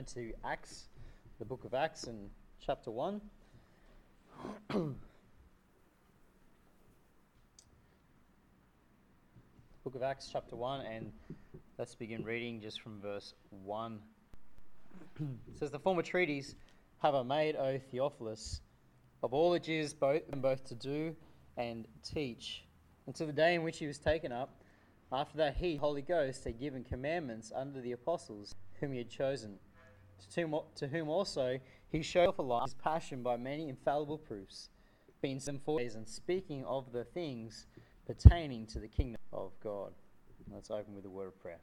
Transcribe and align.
turn 0.00 0.06
to 0.14 0.32
Acts, 0.44 0.86
the 1.38 1.44
book 1.44 1.64
of 1.64 1.74
Acts, 1.74 2.04
and 2.04 2.30
chapter 2.64 2.90
1. 2.90 3.20
book 4.70 4.94
of 9.94 10.02
Acts, 10.02 10.30
chapter 10.32 10.56
1, 10.56 10.86
and 10.86 11.12
let's 11.76 11.94
begin 11.94 12.24
reading 12.24 12.62
just 12.62 12.80
from 12.80 12.98
verse 13.00 13.34
1. 13.50 13.98
it 15.20 15.58
says, 15.58 15.70
The 15.70 15.78
former 15.78 16.02
treaties 16.02 16.54
have 17.02 17.14
I 17.14 17.22
made, 17.22 17.56
O 17.56 17.78
Theophilus, 17.90 18.62
of 19.22 19.34
all 19.34 19.50
the 19.50 19.60
Jews 19.60 19.92
both, 19.92 20.22
both 20.36 20.64
to 20.68 20.74
do 20.74 21.14
and 21.58 21.86
teach, 22.02 22.64
until 23.06 23.26
the 23.26 23.34
day 23.34 23.54
in 23.54 23.62
which 23.62 23.78
he 23.78 23.86
was 23.86 23.98
taken 23.98 24.32
up. 24.32 24.62
After 25.12 25.36
that, 25.38 25.56
he, 25.56 25.76
Holy 25.76 26.02
Ghost, 26.02 26.44
had 26.44 26.58
given 26.58 26.84
commandments 26.84 27.52
under 27.54 27.82
the 27.82 27.92
apostles 27.92 28.54
whom 28.80 28.92
he 28.92 28.98
had 28.98 29.10
chosen, 29.10 29.58
to 30.34 30.88
whom, 30.88 31.08
also 31.08 31.58
he 31.88 32.02
showed 32.02 32.36
for 32.36 32.44
life 32.44 32.64
his 32.64 32.74
passion 32.74 33.22
by 33.22 33.36
many 33.36 33.68
infallible 33.68 34.18
proofs, 34.18 34.70
being 35.22 35.40
some 35.40 35.58
four 35.58 35.78
days 35.78 35.94
and 35.94 36.08
speaking 36.08 36.64
of 36.64 36.92
the 36.92 37.04
things 37.04 37.66
pertaining 38.06 38.66
to 38.66 38.78
the 38.78 38.88
kingdom 38.88 39.20
of 39.32 39.52
God. 39.62 39.92
Let's 40.52 40.70
open 40.70 40.94
with 40.94 41.04
a 41.04 41.10
word 41.10 41.28
of 41.28 41.40
prayer. 41.40 41.60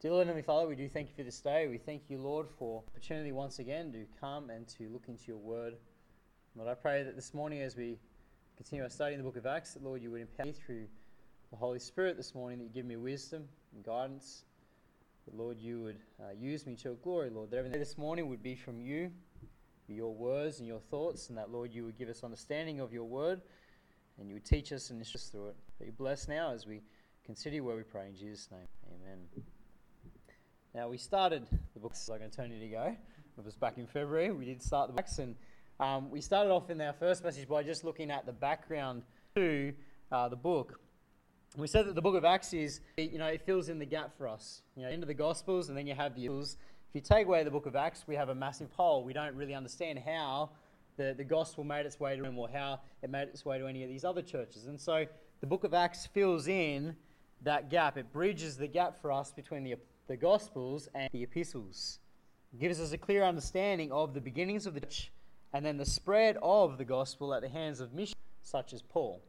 Dear 0.00 0.12
Lord 0.12 0.26
Heavenly 0.26 0.42
Father, 0.42 0.68
we 0.68 0.76
do 0.76 0.88
thank 0.88 1.08
you 1.08 1.14
for 1.16 1.24
this 1.24 1.40
day. 1.40 1.66
We 1.66 1.78
thank 1.78 2.02
you, 2.08 2.18
Lord, 2.18 2.46
for 2.58 2.84
opportunity 2.86 3.32
once 3.32 3.58
again 3.58 3.92
to 3.92 4.06
come 4.20 4.50
and 4.50 4.68
to 4.68 4.88
look 4.90 5.04
into 5.08 5.24
your 5.26 5.38
word. 5.38 5.74
Lord, 6.54 6.68
I 6.68 6.74
pray 6.74 7.02
that 7.02 7.16
this 7.16 7.34
morning 7.34 7.62
as 7.62 7.76
we 7.76 7.98
continue 8.56 8.84
our 8.84 8.90
study 8.90 9.14
in 9.14 9.18
the 9.18 9.24
book 9.24 9.36
of 9.36 9.46
Acts, 9.46 9.74
that 9.74 9.82
Lord, 9.82 10.02
you 10.02 10.10
would 10.10 10.20
empower 10.20 10.46
me 10.46 10.52
through 10.52 10.86
the 11.50 11.56
Holy 11.56 11.78
Spirit 11.78 12.16
this 12.16 12.34
morning, 12.34 12.58
that 12.58 12.64
you 12.64 12.70
give 12.70 12.86
me 12.86 12.96
wisdom 12.96 13.48
and 13.74 13.82
guidance. 13.82 14.44
That, 15.28 15.36
Lord, 15.36 15.60
you 15.60 15.82
would 15.82 15.98
uh, 16.18 16.32
use 16.40 16.66
me 16.66 16.74
to 16.76 16.84
your 16.84 16.94
glory, 16.94 17.28
Lord. 17.28 17.50
That 17.50 17.58
everything 17.58 17.80
this 17.80 17.98
morning 17.98 18.28
would 18.30 18.42
be 18.42 18.54
from 18.54 18.80
you, 18.80 19.10
your 19.86 20.14
words 20.14 20.58
and 20.58 20.66
your 20.66 20.80
thoughts, 20.80 21.28
and 21.28 21.36
that, 21.36 21.50
Lord, 21.50 21.74
you 21.74 21.84
would 21.84 21.98
give 21.98 22.08
us 22.08 22.24
understanding 22.24 22.80
of 22.80 22.94
your 22.94 23.04
word, 23.04 23.42
and 24.18 24.30
you 24.30 24.36
would 24.36 24.46
teach 24.46 24.72
us 24.72 24.88
and 24.88 24.98
instruct 24.98 25.24
us 25.24 25.28
through 25.28 25.48
it. 25.48 25.56
That 25.78 25.84
you 25.84 25.92
bless 25.92 26.28
now 26.28 26.52
as 26.54 26.66
we 26.66 26.80
consider 27.26 27.62
where 27.62 27.76
we 27.76 27.82
pray 27.82 28.06
in 28.06 28.16
Jesus' 28.16 28.48
name. 28.50 28.68
Amen. 28.86 29.18
Now, 30.74 30.88
we 30.88 30.96
started 30.96 31.46
the 31.74 31.80
book, 31.80 31.94
so 31.94 32.14
I'm 32.14 32.20
going 32.20 32.30
to 32.30 32.36
turn 32.36 32.50
you 32.50 32.60
to 32.60 32.68
go. 32.68 32.96
It 33.36 33.44
was 33.44 33.54
back 33.54 33.76
in 33.76 33.86
February. 33.86 34.30
We 34.30 34.46
did 34.46 34.62
start 34.62 34.88
the 34.88 34.94
books, 34.94 35.18
and 35.18 35.36
um, 35.78 36.10
we 36.10 36.22
started 36.22 36.50
off 36.50 36.70
in 36.70 36.80
our 36.80 36.94
first 36.94 37.22
message 37.22 37.46
by 37.46 37.64
just 37.64 37.84
looking 37.84 38.10
at 38.10 38.24
the 38.24 38.32
background 38.32 39.02
to 39.34 39.74
uh, 40.10 40.30
the 40.30 40.36
book. 40.36 40.80
We 41.58 41.66
said 41.66 41.88
that 41.88 41.96
the 41.96 42.02
book 42.02 42.14
of 42.14 42.24
Acts 42.24 42.52
is, 42.54 42.80
you 42.96 43.18
know, 43.18 43.26
it 43.26 43.42
fills 43.42 43.68
in 43.68 43.80
the 43.80 43.84
gap 43.84 44.16
for 44.16 44.28
us. 44.28 44.62
You 44.76 44.84
know, 44.84 44.90
into 44.90 45.06
the 45.06 45.14
Gospels, 45.14 45.68
and 45.68 45.76
then 45.76 45.88
you 45.88 45.94
have 45.94 46.14
the 46.14 46.26
epistles. 46.26 46.56
If 46.88 46.94
you 46.94 47.00
take 47.00 47.26
away 47.26 47.42
the 47.42 47.50
book 47.50 47.66
of 47.66 47.74
Acts, 47.74 48.04
we 48.06 48.14
have 48.14 48.28
a 48.28 48.34
massive 48.34 48.70
hole. 48.70 49.02
We 49.02 49.12
don't 49.12 49.34
really 49.34 49.54
understand 49.54 49.98
how 49.98 50.50
the, 50.96 51.14
the 51.16 51.24
gospel 51.24 51.64
made 51.64 51.84
its 51.84 51.98
way 51.98 52.14
to 52.14 52.22
Rome 52.22 52.38
or 52.38 52.48
how 52.48 52.78
it 53.02 53.10
made 53.10 53.26
its 53.28 53.44
way 53.44 53.58
to 53.58 53.66
any 53.66 53.82
of 53.82 53.88
these 53.88 54.04
other 54.04 54.22
churches. 54.22 54.66
And 54.66 54.80
so 54.80 55.04
the 55.40 55.46
book 55.48 55.64
of 55.64 55.74
Acts 55.74 56.06
fills 56.06 56.46
in 56.46 56.94
that 57.42 57.70
gap. 57.70 57.98
It 57.98 58.12
bridges 58.12 58.56
the 58.56 58.68
gap 58.68 59.00
for 59.02 59.10
us 59.10 59.32
between 59.32 59.64
the, 59.64 59.74
the 60.06 60.16
Gospels 60.16 60.88
and 60.94 61.10
the 61.12 61.24
epistles. 61.24 61.98
It 62.52 62.60
gives 62.60 62.78
us 62.78 62.92
a 62.92 62.98
clear 62.98 63.24
understanding 63.24 63.90
of 63.90 64.14
the 64.14 64.20
beginnings 64.20 64.64
of 64.64 64.74
the 64.74 64.80
church 64.80 65.10
and 65.52 65.66
then 65.66 65.76
the 65.76 65.84
spread 65.84 66.36
of 66.40 66.78
the 66.78 66.84
gospel 66.84 67.34
at 67.34 67.42
the 67.42 67.48
hands 67.48 67.80
of 67.80 67.92
missionaries 67.92 68.14
such 68.42 68.72
as 68.72 68.80
Paul. 68.80 69.20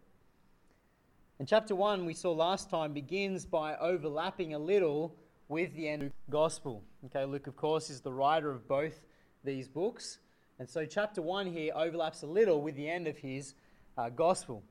And 1.39 1.47
chapter 1.47 1.73
1, 1.73 2.05
we 2.05 2.13
saw 2.13 2.33
last 2.33 2.69
time, 2.69 2.91
begins 2.91 3.45
by 3.45 3.77
overlapping 3.77 4.53
a 4.53 4.59
little 4.59 5.15
with 5.47 5.73
the 5.73 5.87
end 5.87 6.03
of 6.03 6.09
the 6.09 6.31
gospel. 6.33 6.83
Okay, 7.05 7.23
Luke, 7.23 7.47
of 7.47 7.55
course, 7.55 7.89
is 7.89 8.01
the 8.01 8.11
writer 8.11 8.51
of 8.51 8.67
both 8.67 8.99
these 9.45 9.69
books. 9.69 10.19
And 10.59 10.69
so 10.69 10.85
chapter 10.85 11.21
1 11.21 11.47
here 11.47 11.71
overlaps 11.73 12.23
a 12.23 12.27
little 12.27 12.61
with 12.61 12.75
the 12.75 12.89
end 12.89 13.07
of 13.07 13.17
his 13.17 13.53
uh, 13.97 14.09
gospel. 14.09 14.63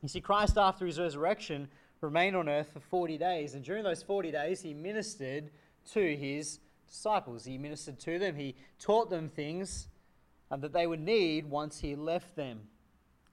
You 0.00 0.08
see, 0.08 0.20
Christ, 0.20 0.56
after 0.56 0.86
his 0.86 1.00
resurrection, 1.00 1.66
remained 2.00 2.36
on 2.36 2.48
earth 2.48 2.70
for 2.72 2.78
40 2.78 3.18
days. 3.18 3.54
And 3.54 3.64
during 3.64 3.82
those 3.82 4.04
40 4.04 4.30
days, 4.30 4.62
he 4.62 4.74
ministered 4.74 5.50
to 5.94 6.16
his 6.16 6.60
disciples. 6.86 7.44
He 7.44 7.58
ministered 7.58 7.98
to 7.98 8.20
them, 8.20 8.36
he 8.36 8.54
taught 8.78 9.10
them 9.10 9.28
things 9.28 9.88
uh, 10.48 10.58
that 10.58 10.72
they 10.72 10.86
would 10.86 11.00
need 11.00 11.50
once 11.50 11.80
he 11.80 11.96
left 11.96 12.36
them. 12.36 12.60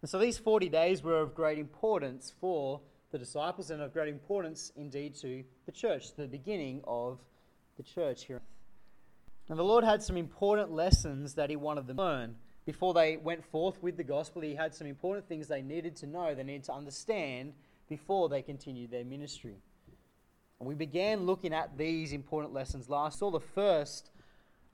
And 0.05 0.09
so 0.11 0.19
these 0.19 0.37
40 0.37 0.69
days 0.69 1.01
were 1.01 1.19
of 1.19 1.33
great 1.33 1.57
importance 1.57 2.31
for 2.39 2.79
the 3.09 3.17
disciples 3.17 3.71
and 3.71 3.81
of 3.81 3.91
great 3.91 4.07
importance 4.07 4.71
indeed 4.75 5.15
to 5.21 5.43
the 5.65 5.71
church, 5.71 6.13
the 6.13 6.27
beginning 6.27 6.81
of 6.85 7.17
the 7.75 7.81
church 7.81 8.25
here. 8.25 8.43
And 9.49 9.57
the 9.57 9.63
Lord 9.63 9.83
had 9.83 10.03
some 10.03 10.15
important 10.15 10.71
lessons 10.71 11.33
that 11.33 11.49
he 11.49 11.55
wanted 11.55 11.87
them 11.87 11.97
to 11.97 12.03
learn. 12.03 12.35
Before 12.67 12.93
they 12.93 13.17
went 13.17 13.43
forth 13.43 13.81
with 13.81 13.97
the 13.97 14.03
gospel, 14.03 14.43
he 14.43 14.53
had 14.53 14.75
some 14.75 14.85
important 14.85 15.27
things 15.27 15.47
they 15.47 15.63
needed 15.63 15.95
to 15.95 16.05
know, 16.05 16.35
they 16.35 16.43
needed 16.43 16.65
to 16.65 16.73
understand 16.73 17.53
before 17.89 18.29
they 18.29 18.43
continued 18.43 18.91
their 18.91 19.05
ministry. 19.05 19.55
And 20.59 20.69
we 20.69 20.75
began 20.75 21.25
looking 21.25 21.51
at 21.51 21.79
these 21.79 22.13
important 22.13 22.53
lessons 22.53 22.89
last. 22.89 23.17
Saw 23.17 23.31
the 23.31 23.39
first 23.39 24.11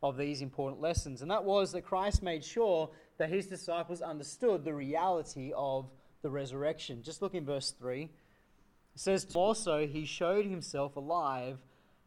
of 0.04 0.18
these 0.18 0.42
important 0.42 0.82
lessons, 0.82 1.22
and 1.22 1.30
that 1.30 1.44
was 1.44 1.72
that 1.72 1.84
Christ 1.84 2.24
made 2.24 2.44
sure 2.44 2.90
that 3.18 3.30
his 3.30 3.46
disciples 3.46 4.02
understood 4.02 4.64
the 4.64 4.74
reality 4.74 5.52
of 5.56 5.90
the 6.22 6.30
resurrection. 6.30 7.04
Just 7.04 7.22
look 7.22 7.36
in 7.36 7.46
verse 7.46 7.72
3. 7.72 8.04
It 8.04 8.10
says, 8.96 9.28
Also, 9.36 9.86
he 9.86 10.06
showed 10.06 10.46
himself 10.46 10.96
alive 10.96 11.58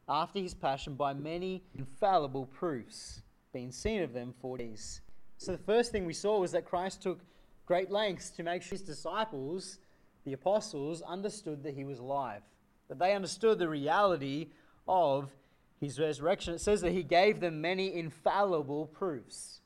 after 0.09 0.39
his 0.39 0.55
passion 0.55 0.95
by 0.95 1.15
many 1.15 1.63
infallible 1.75 2.47
proofs, 2.47 3.23
being 3.53 3.71
seen 3.71 4.03
of 4.03 4.13
them 4.13 4.35
for 4.41 4.59
days. 4.59 5.01
So, 5.39 5.53
the 5.53 5.59
first 5.59 5.93
thing 5.93 6.05
we 6.05 6.13
saw 6.13 6.41
was 6.41 6.53
that 6.53 6.65
Christ 6.65 7.03
took 7.03 7.21
great 7.67 7.91
lengths 7.91 8.31
to 8.31 8.43
make 8.43 8.63
sure 8.63 8.71
his 8.71 8.83
disciples, 8.83 9.79
the 10.25 10.33
apostles, 10.33 11.03
understood 11.03 11.63
that 11.63 11.75
he 11.75 11.85
was 11.85 11.99
alive, 11.99 12.43
that 12.89 12.99
they 12.99 13.15
understood 13.15 13.59
the 13.59 13.69
reality 13.69 14.49
of 14.87 15.31
his 15.81 15.99
resurrection. 15.99 16.55
It 16.55 16.61
says 16.61 16.81
that 16.81 16.93
he 16.93 17.03
gave 17.03 17.41
them 17.41 17.61
many 17.61 17.95
infallible 17.95 18.87
proofs. 18.87 19.61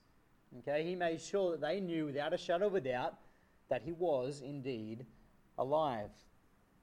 Okay, 0.61 0.85
he 0.85 0.95
made 0.95 1.21
sure 1.21 1.53
that 1.53 1.61
they 1.61 1.81
knew 1.81 2.07
without 2.07 2.33
a 2.33 2.39
shadow 2.39 2.67
of 2.67 2.75
a 2.75 2.81
doubt 2.81 3.15
that 3.69 3.83
he 3.83 3.93
was 3.93 4.41
indeed 4.41 5.05
alive. 5.59 6.11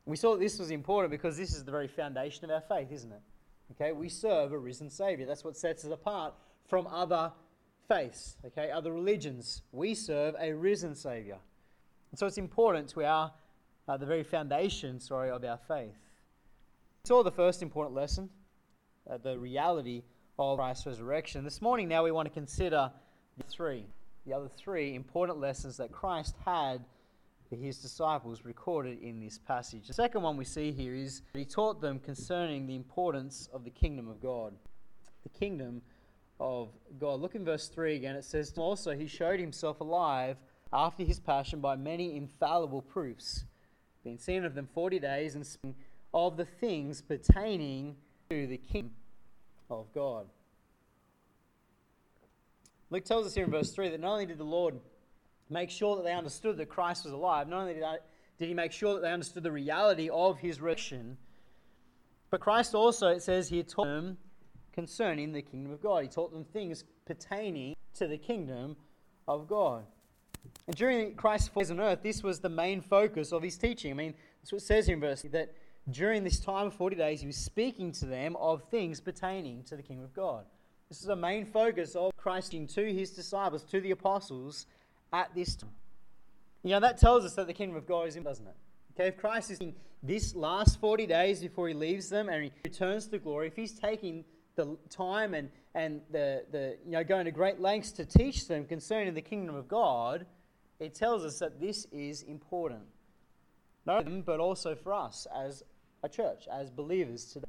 We 0.06 0.18
saw 0.18 0.34
that 0.34 0.40
this 0.40 0.60
was 0.60 0.70
important 0.70 1.12
because 1.12 1.36
this 1.36 1.56
is 1.56 1.64
the 1.64 1.72
very 1.72 1.88
foundation 1.88 2.46
of 2.46 2.52
our 2.52 2.62
faith, 2.62 2.92
isn't 2.92 3.12
it? 3.12 3.22
Okay, 3.72 3.92
we 3.92 4.08
serve 4.08 4.52
a 4.52 4.58
risen 4.58 4.90
Savior. 4.90 5.26
That's 5.26 5.44
what 5.44 5.58
sets 5.58 5.84
us 5.84 5.92
apart 5.92 6.36
from 6.68 6.86
other 6.88 7.32
faiths, 7.88 8.38
okay, 8.46 8.70
other 8.70 8.94
religions. 8.94 9.64
We 9.72 9.96
serve 9.96 10.36
a 10.40 10.54
risen 10.54 10.94
Savior. 10.94 11.38
And 12.12 12.20
so 12.20 12.28
it's 12.28 12.38
important 12.38 12.90
to 12.90 13.04
our, 13.04 13.32
uh, 13.88 13.98
the 13.98 14.06
very 14.06 14.24
foundation, 14.24 15.00
sorry, 15.00 15.32
of 15.32 15.44
our 15.44 15.60
faith. 15.68 15.98
We 17.04 17.08
saw 17.08 17.24
the 17.24 17.32
first 17.32 17.64
important 17.64 17.96
lesson, 17.96 18.30
uh, 19.10 19.18
the 19.18 19.38
reality 19.38 20.04
of 20.38 20.58
Christ's 20.58 20.86
resurrection. 20.86 21.44
This 21.44 21.62
morning 21.62 21.88
now 21.88 22.04
we 22.04 22.12
want 22.12 22.28
to 22.28 22.34
consider 22.34 22.92
three, 23.48 23.86
the 24.26 24.34
other 24.34 24.50
three 24.58 24.96
important 24.96 25.40
lessons 25.40 25.78
that 25.78 25.92
Christ 25.92 26.36
had 26.46 26.84
for 27.50 27.56
his 27.56 27.78
disciples 27.78 28.44
recorded 28.44 29.02
in 29.02 29.20
this 29.20 29.38
passage. 29.38 29.88
The 29.88 29.94
second 29.94 30.24
one 30.24 30.36
we 30.36 30.46
see 30.46 30.72
here 30.72 30.96
is 30.96 31.22
that 31.34 31.40
he 31.40 31.46
taught 31.46 31.80
them 31.80 32.00
concerning 32.00 32.66
the 32.66 32.76
importance 32.76 33.48
of 33.54 33.64
the 33.64 33.70
kingdom 33.70 34.08
of 34.08 34.22
God. 34.22 34.54
The 35.24 35.30
kingdom 35.30 35.82
of 36.40 36.70
God. 37.00 37.22
Look 37.22 37.36
in 37.36 37.46
verse 37.46 37.68
3 37.68 37.96
again. 37.96 38.16
It 38.16 38.26
says, 38.26 38.54
Also, 38.58 38.96
he 38.96 39.08
showed 39.08 39.40
himself 39.40 39.80
alive 39.80 40.38
after 40.74 41.04
his 41.04 41.20
passion 41.20 41.62
by 41.62 41.76
many 41.76 42.18
infallible 42.18 42.82
proofs, 42.82 43.46
being 44.04 44.18
seen 44.18 44.44
of 44.44 44.56
them 44.56 44.68
40 44.74 45.00
days, 45.00 45.36
and 45.36 45.76
of 46.14 46.38
the 46.38 46.46
things 46.46 47.02
pertaining 47.02 47.96
to 48.30 48.48
the 48.48 48.58
kingdom 48.58 48.96
of 49.70 49.86
God. 49.94 50.26
Luke 52.90 53.06
tells 53.06 53.26
us 53.26 53.34
here 53.36 53.46
in 53.46 53.52
verse 53.52 53.72
3 53.72 53.90
that 53.90 54.00
not 54.00 54.14
only 54.14 54.26
did 54.26 54.38
the 54.38 54.44
Lord 54.44 54.80
make 55.50 55.70
sure 55.70 55.96
that 55.96 56.04
they 56.04 56.14
understood 56.14 56.58
that 56.58 56.70
Christ 56.70 57.04
was 57.04 57.14
alive, 57.14 57.48
not 57.48 57.62
only 57.62 57.74
did, 57.76 57.84
I, 57.84 57.98
did 58.38 58.48
he 58.48 58.54
make 58.54 58.72
sure 58.72 58.94
that 58.96 59.02
they 59.02 59.12
understood 59.12 59.44
the 59.44 59.52
reality 59.52 60.10
of 60.10 60.40
his 60.40 60.60
resurrection, 60.60 61.18
but 62.30 62.40
Christ 62.40 62.76
also, 62.76 63.08
it 63.10 63.22
says 63.22 63.50
here, 63.50 63.64
taught 63.64 63.86
them 63.86 64.18
concerning 64.74 65.32
the 65.32 65.42
kingdom 65.42 65.72
of 65.72 65.82
God. 65.82 66.04
He 66.04 66.10
taught 66.10 66.34
them 66.34 66.44
things 66.44 66.84
pertaining 67.06 67.76
to 67.96 68.08
the 68.08 68.18
kingdom 68.18 68.76
of 69.28 69.48
God. 69.48 69.86
And 70.68 70.76
during 70.76 71.16
Christ's 71.16 71.50
days 71.50 71.72
on 71.72 71.80
earth, 71.80 72.00
this 72.04 72.24
was 72.24 72.40
the 72.40 72.50
main 72.50 72.82
focus 72.82 73.32
of 73.32 73.42
his 73.42 73.58
teaching. 73.58 73.92
I 73.92 73.96
mean, 73.96 74.14
that's 74.42 74.52
what 74.52 74.62
it 74.62 74.66
says 74.66 74.88
here 74.88 74.96
in 74.96 75.02
verse 75.02 75.22
that 75.32 75.54
during 75.90 76.24
this 76.24 76.40
time 76.40 76.68
of 76.68 76.74
40 76.74 76.96
days, 76.96 77.22
he 77.22 77.28
was 77.28 77.38
speaking 77.38 77.92
to 77.94 78.06
them 78.06 78.36
of 78.38 78.64
things 78.70 79.00
pertaining 79.00 79.64
to 79.64 79.76
the 79.76 79.84
kingdom 79.84 80.06
of 80.06 80.14
God. 80.14 80.46
This 80.90 81.02
is 81.02 81.08
a 81.08 81.16
main 81.16 81.46
focus 81.46 81.96
of 81.96 82.12
Christ 82.16 82.52
to 82.52 82.94
his 82.94 83.12
disciples, 83.12 83.64
to 83.64 83.82
the 83.82 83.92
apostles 83.92 84.66
at 85.14 85.34
this 85.36 85.56
time. 85.56 85.72
You 86.64 86.72
know, 86.72 86.80
that 86.80 86.98
tells 86.98 87.26
us 87.26 87.34
that 87.36 87.48
the 87.48 87.54
kingdom 87.54 87.78
of 87.78 87.88
God 87.88 88.08
is 88.08 88.16
in, 88.16 88.24
doesn't 88.24 88.48
it? 88.48 88.56
Okay, 88.94 89.10
if 89.10 89.18
Christ 89.18 89.52
is 89.52 89.60
in 89.60 89.76
this 90.02 90.36
last 90.36 90.80
40 90.80 91.06
days 91.06 91.42
before 91.42 91.68
he 91.68 91.74
leaves 91.74 92.10
them 92.10 92.30
and 92.30 92.46
he 92.46 92.52
returns 92.64 93.08
to 93.08 93.20
glory, 93.20 93.48
if 93.48 93.56
he's 93.56 93.74
taking 93.74 94.26
the 94.56 94.78
time 94.90 95.34
and, 95.34 95.50
and 95.74 96.02
the, 96.12 96.46
the, 96.52 96.78
you 96.86 96.92
know, 96.92 97.04
going 97.04 97.26
to 97.26 97.32
great 97.32 97.60
lengths 97.60 97.92
to 97.94 98.06
teach 98.06 98.48
them 98.48 98.66
concerning 98.66 99.14
the 99.14 99.22
kingdom 99.22 99.56
of 99.56 99.68
God, 99.68 100.26
it 100.80 100.96
tells 100.96 101.24
us 101.24 101.40
that 101.40 101.60
this 101.60 101.86
is 101.92 102.24
important. 102.24 102.84
Not 103.86 104.06
them, 104.06 104.22
but 104.22 104.40
also 104.40 104.76
for 104.76 104.94
us 104.94 105.28
as 105.36 105.64
a 106.06 106.10
church, 106.10 106.48
as 106.52 106.70
believers 106.70 107.26
today. 107.26 107.48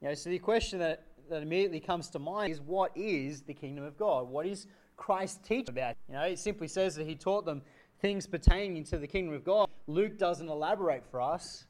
You 0.00 0.08
know, 0.08 0.14
so 0.14 0.30
the 0.30 0.38
question 0.38 0.78
that, 0.78 1.04
that 1.28 1.42
immediately 1.42 1.80
comes 1.80 2.08
to 2.10 2.18
mind 2.18 2.52
is 2.52 2.60
what 2.60 2.92
is 2.94 3.42
the 3.42 3.54
kingdom 3.54 3.84
of 3.84 3.98
God? 3.98 4.28
What 4.28 4.46
is 4.46 4.66
Christ 4.96 5.44
teaching 5.44 5.70
about? 5.70 5.96
You 6.08 6.14
know, 6.14 6.22
it 6.22 6.38
simply 6.38 6.68
says 6.68 6.94
that 6.96 7.06
he 7.06 7.14
taught 7.14 7.44
them 7.44 7.62
things 8.00 8.26
pertaining 8.26 8.84
to 8.84 8.98
the 8.98 9.06
kingdom 9.06 9.34
of 9.34 9.44
God. 9.44 9.68
Luke 9.86 10.18
doesn't 10.18 10.48
elaborate 10.48 11.04
for 11.10 11.20
us. 11.20 11.66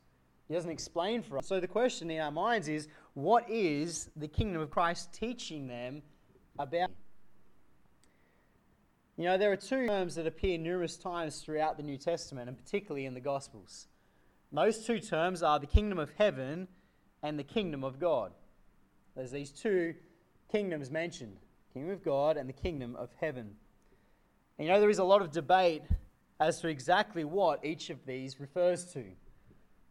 He 0.48 0.54
doesn't 0.54 0.70
explain 0.70 1.22
for 1.22 1.38
us. 1.38 1.46
So 1.46 1.58
the 1.58 1.66
question 1.66 2.10
in 2.10 2.20
our 2.20 2.30
minds 2.30 2.68
is 2.68 2.88
what 3.14 3.48
is 3.50 4.10
the 4.16 4.28
kingdom 4.28 4.62
of 4.62 4.70
Christ 4.70 5.12
teaching 5.12 5.66
them 5.66 6.02
about? 6.58 6.90
You 9.16 9.24
know, 9.24 9.38
there 9.38 9.50
are 9.50 9.56
two 9.56 9.86
terms 9.86 10.16
that 10.16 10.26
appear 10.26 10.58
numerous 10.58 10.96
times 10.98 11.40
throughout 11.40 11.78
the 11.78 11.82
New 11.82 11.96
Testament, 11.96 12.48
and 12.48 12.58
particularly 12.58 13.06
in 13.06 13.14
the 13.14 13.20
Gospels. 13.20 13.88
Those 14.52 14.84
two 14.84 15.00
terms 15.00 15.42
are 15.42 15.58
the 15.58 15.66
kingdom 15.66 15.98
of 15.98 16.10
heaven 16.16 16.68
and 17.22 17.38
the 17.38 17.44
kingdom 17.44 17.84
of 17.84 17.98
God. 17.98 18.32
There's 19.14 19.30
these 19.30 19.50
two 19.50 19.94
kingdoms 20.50 20.90
mentioned 20.90 21.36
kingdom 21.76 21.92
of 21.92 22.02
God 22.02 22.38
and 22.38 22.48
the 22.48 22.54
kingdom 22.54 22.96
of 22.96 23.10
heaven. 23.20 23.50
And 24.58 24.66
you 24.66 24.72
know, 24.72 24.80
there 24.80 24.88
is 24.88 24.98
a 24.98 25.04
lot 25.04 25.20
of 25.20 25.30
debate 25.30 25.82
as 26.40 26.58
to 26.62 26.68
exactly 26.68 27.22
what 27.22 27.62
each 27.66 27.90
of 27.90 27.98
these 28.06 28.40
refers 28.40 28.86
to. 28.94 29.04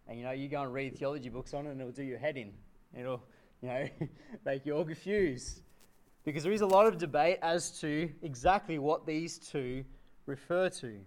And 0.08 0.18
you 0.18 0.24
know, 0.24 0.32
you 0.32 0.48
go 0.48 0.64
and 0.64 0.74
read 0.74 0.98
theology 0.98 1.30
books 1.30 1.54
on 1.54 1.68
it 1.68 1.72
and 1.72 1.80
it'll 1.80 1.94
do 1.94 2.04
your 2.04 2.18
head 2.18 2.38
in. 2.38 2.54
It'll, 2.98 3.22
you 3.62 3.68
know, 3.68 3.88
make 4.46 4.66
you 4.66 4.76
all 4.76 4.84
confused. 4.84 5.62
Because 6.24 6.42
there 6.42 6.52
is 6.52 6.62
a 6.62 6.66
lot 6.66 6.88
of 6.88 6.98
debate 6.98 7.38
as 7.44 7.80
to 7.82 8.10
exactly 8.24 8.80
what 8.80 9.06
these 9.06 9.38
two 9.38 9.86
refer 10.26 10.70
to. 10.70 10.98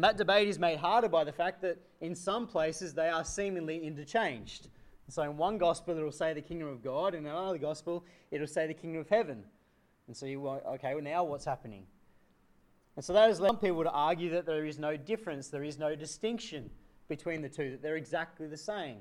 And 0.00 0.04
that 0.06 0.16
debate 0.16 0.48
is 0.48 0.58
made 0.58 0.78
harder 0.78 1.10
by 1.10 1.24
the 1.24 1.32
fact 1.32 1.60
that 1.60 1.76
in 2.00 2.14
some 2.14 2.46
places 2.46 2.94
they 2.94 3.10
are 3.10 3.22
seemingly 3.22 3.84
interchanged. 3.84 4.68
So 5.10 5.20
in 5.24 5.36
one 5.36 5.58
gospel 5.58 5.94
it'll 5.94 6.10
say 6.10 6.32
the 6.32 6.40
kingdom 6.40 6.68
of 6.68 6.82
God, 6.82 7.14
and 7.14 7.26
in 7.26 7.30
another 7.30 7.58
gospel 7.58 8.06
it'll 8.30 8.46
say 8.46 8.66
the 8.66 8.72
kingdom 8.72 9.02
of 9.02 9.10
heaven. 9.10 9.44
And 10.06 10.16
so 10.16 10.24
you 10.24 10.40
want, 10.40 10.64
okay, 10.64 10.94
well 10.94 11.04
now 11.04 11.24
what's 11.24 11.44
happening? 11.44 11.84
And 12.96 13.04
so 13.04 13.12
that 13.12 13.28
has 13.28 13.40
led 13.40 13.48
some 13.48 13.58
people 13.58 13.82
to 13.82 13.90
argue 13.90 14.30
that 14.30 14.46
there 14.46 14.64
is 14.64 14.78
no 14.78 14.96
difference, 14.96 15.48
there 15.48 15.64
is 15.64 15.78
no 15.78 15.94
distinction 15.94 16.70
between 17.08 17.42
the 17.42 17.50
two, 17.50 17.72
that 17.72 17.82
they're 17.82 17.96
exactly 17.96 18.46
the 18.46 18.56
same. 18.56 19.00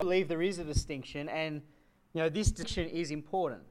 I 0.00 0.04
believe 0.04 0.28
there 0.28 0.42
is 0.42 0.58
a 0.58 0.64
distinction, 0.64 1.30
and 1.30 1.62
you 2.12 2.20
know 2.20 2.28
this 2.28 2.50
distinction 2.50 2.94
is 2.94 3.10
important. 3.10 3.62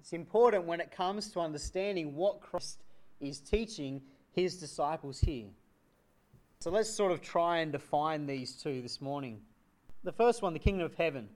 It's 0.00 0.12
important 0.12 0.66
when 0.66 0.82
it 0.82 0.90
comes 0.90 1.30
to 1.30 1.40
understanding 1.40 2.14
what 2.14 2.42
Christ 2.42 2.82
is 3.20 3.40
teaching 3.40 4.02
his 4.32 4.56
disciples 4.56 5.20
here. 5.20 5.48
So 6.60 6.70
let's 6.70 6.90
sort 6.90 7.12
of 7.12 7.20
try 7.20 7.58
and 7.58 7.72
define 7.72 8.26
these 8.26 8.52
two 8.54 8.82
this 8.82 9.00
morning. 9.00 9.40
The 10.04 10.12
first 10.12 10.42
one, 10.42 10.52
the 10.52 10.58
kingdom 10.58 10.84
of 10.84 10.94
heaven. 10.94 11.28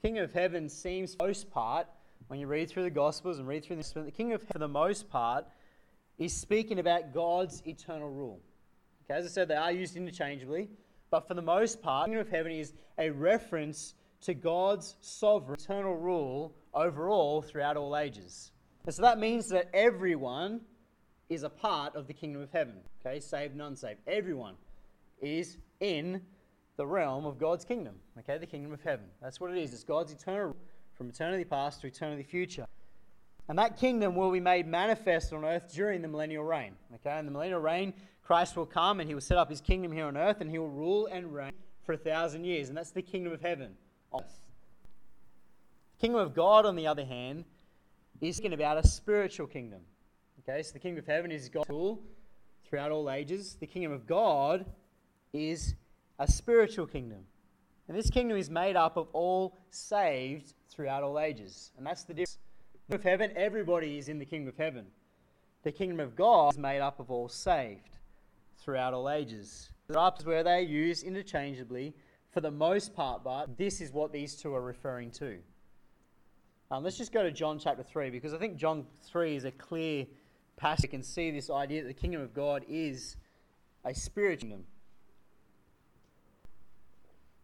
The 0.00 0.08
kingdom 0.08 0.24
of 0.24 0.32
heaven 0.32 0.68
seems, 0.68 1.14
for 1.14 1.26
most 1.26 1.50
part, 1.50 1.86
when 2.28 2.40
you 2.40 2.46
read 2.46 2.70
through 2.70 2.84
the 2.84 2.90
Gospels 2.90 3.38
and 3.38 3.46
read 3.46 3.64
through 3.64 3.76
the 3.76 4.00
the 4.02 4.10
kingdom 4.10 4.36
of 4.36 4.42
heaven, 4.42 4.52
for 4.52 4.58
the 4.58 4.68
most 4.68 5.10
part, 5.10 5.44
is 6.18 6.32
speaking 6.32 6.78
about 6.78 7.12
God's 7.12 7.62
eternal 7.66 8.10
rule. 8.10 8.40
Okay, 9.04 9.18
as 9.18 9.26
I 9.26 9.28
said, 9.28 9.48
they 9.48 9.56
are 9.56 9.72
used 9.72 9.96
interchangeably, 9.96 10.68
but 11.10 11.26
for 11.26 11.34
the 11.34 11.42
most 11.42 11.82
part, 11.82 12.06
the 12.06 12.12
kingdom 12.12 12.26
of 12.26 12.32
heaven 12.32 12.52
is 12.52 12.72
a 12.98 13.10
reference 13.10 13.94
to 14.22 14.34
God's 14.34 14.96
sovereign 15.00 15.58
eternal 15.58 15.96
rule 15.96 16.54
overall 16.74 17.42
throughout 17.42 17.76
all 17.76 17.96
ages. 17.96 18.52
And 18.86 18.94
so 18.94 19.02
that 19.02 19.18
means 19.18 19.48
that 19.48 19.68
everyone 19.74 20.60
is 21.32 21.42
a 21.42 21.48
part 21.48 21.96
of 21.96 22.06
the 22.06 22.12
kingdom 22.12 22.42
of 22.42 22.50
heaven. 22.52 22.74
Okay, 23.04 23.20
saved 23.20 23.54
and 23.54 23.62
unsaved. 23.62 24.00
Everyone 24.06 24.54
is 25.20 25.56
in 25.80 26.20
the 26.76 26.86
realm 26.86 27.24
of 27.24 27.38
God's 27.38 27.64
kingdom. 27.64 27.94
Okay, 28.18 28.38
the 28.38 28.46
kingdom 28.46 28.72
of 28.72 28.82
heaven. 28.82 29.06
That's 29.20 29.40
what 29.40 29.50
it 29.50 29.58
is. 29.58 29.72
It's 29.72 29.84
God's 29.84 30.12
eternal 30.12 30.54
from 30.94 31.08
eternity 31.08 31.44
past 31.44 31.80
to 31.80 31.86
eternity 31.86 32.22
future. 32.22 32.66
And 33.48 33.58
that 33.58 33.78
kingdom 33.78 34.14
will 34.14 34.30
be 34.30 34.40
made 34.40 34.66
manifest 34.66 35.32
on 35.32 35.44
earth 35.44 35.72
during 35.74 36.02
the 36.02 36.08
millennial 36.08 36.44
reign. 36.44 36.74
Okay, 36.94 37.18
in 37.18 37.24
the 37.24 37.32
millennial 37.32 37.60
reign, 37.60 37.92
Christ 38.22 38.56
will 38.56 38.66
come 38.66 39.00
and 39.00 39.08
he 39.08 39.14
will 39.14 39.20
set 39.20 39.38
up 39.38 39.50
his 39.50 39.60
kingdom 39.60 39.90
here 39.90 40.06
on 40.06 40.16
earth 40.16 40.40
and 40.40 40.50
he 40.50 40.58
will 40.58 40.70
rule 40.70 41.06
and 41.06 41.34
reign 41.34 41.52
for 41.84 41.94
a 41.94 41.98
thousand 41.98 42.44
years. 42.44 42.68
And 42.68 42.76
that's 42.76 42.92
the 42.92 43.02
kingdom 43.02 43.32
of 43.32 43.40
heaven. 43.40 43.74
The 44.12 44.22
kingdom 46.00 46.20
of 46.20 46.34
God, 46.34 46.66
on 46.66 46.76
the 46.76 46.86
other 46.86 47.04
hand, 47.04 47.44
is 48.20 48.40
about 48.44 48.78
a 48.78 48.86
spiritual 48.86 49.46
kingdom. 49.46 49.80
Okay, 50.48 50.60
so 50.64 50.72
the 50.72 50.80
kingdom 50.80 50.98
of 50.98 51.06
heaven 51.06 51.30
is 51.30 51.48
God's 51.48 51.70
rule 51.70 52.02
throughout 52.64 52.90
all 52.90 53.08
ages. 53.08 53.56
The 53.60 53.66
kingdom 53.66 53.92
of 53.92 54.08
God 54.08 54.66
is 55.32 55.76
a 56.18 56.26
spiritual 56.26 56.86
kingdom. 56.86 57.20
And 57.86 57.96
this 57.96 58.10
kingdom 58.10 58.36
is 58.36 58.50
made 58.50 58.74
up 58.74 58.96
of 58.96 59.06
all 59.12 59.56
saved 59.70 60.54
throughout 60.68 61.04
all 61.04 61.20
ages. 61.20 61.70
And 61.78 61.86
that's 61.86 62.02
the 62.02 62.12
difference. 62.12 62.38
The 62.88 62.98
kingdom 62.98 63.00
of 63.00 63.04
heaven, 63.04 63.36
everybody 63.36 63.98
is 63.98 64.08
in 64.08 64.18
the 64.18 64.24
kingdom 64.24 64.48
of 64.48 64.56
heaven. 64.56 64.86
The 65.62 65.70
kingdom 65.70 66.00
of 66.00 66.16
God 66.16 66.54
is 66.54 66.58
made 66.58 66.80
up 66.80 66.98
of 66.98 67.08
all 67.08 67.28
saved 67.28 67.98
throughout 68.58 68.94
all 68.94 69.08
ages. 69.08 69.70
There 69.86 69.96
are 69.96 70.12
where 70.24 70.42
they 70.42 70.62
used 70.62 71.04
interchangeably 71.04 71.94
for 72.32 72.40
the 72.40 72.50
most 72.50 72.96
part, 72.96 73.22
but 73.22 73.56
this 73.56 73.80
is 73.80 73.92
what 73.92 74.12
these 74.12 74.34
two 74.34 74.52
are 74.56 74.62
referring 74.62 75.12
to. 75.12 75.38
Um, 76.72 76.82
let's 76.82 76.98
just 76.98 77.12
go 77.12 77.22
to 77.22 77.30
John 77.30 77.60
chapter 77.60 77.84
3 77.84 78.10
because 78.10 78.34
I 78.34 78.38
think 78.38 78.56
John 78.56 78.86
3 79.04 79.36
is 79.36 79.44
a 79.44 79.52
clear 79.52 80.06
passage. 80.62 80.84
You 80.84 80.88
can 80.90 81.02
see 81.02 81.32
this 81.32 81.50
idea 81.50 81.82
that 81.82 81.88
the 81.88 81.94
kingdom 81.94 82.22
of 82.22 82.32
God 82.32 82.64
is 82.68 83.16
a 83.84 83.92
spiritual 83.92 84.48
kingdom. 84.48 84.66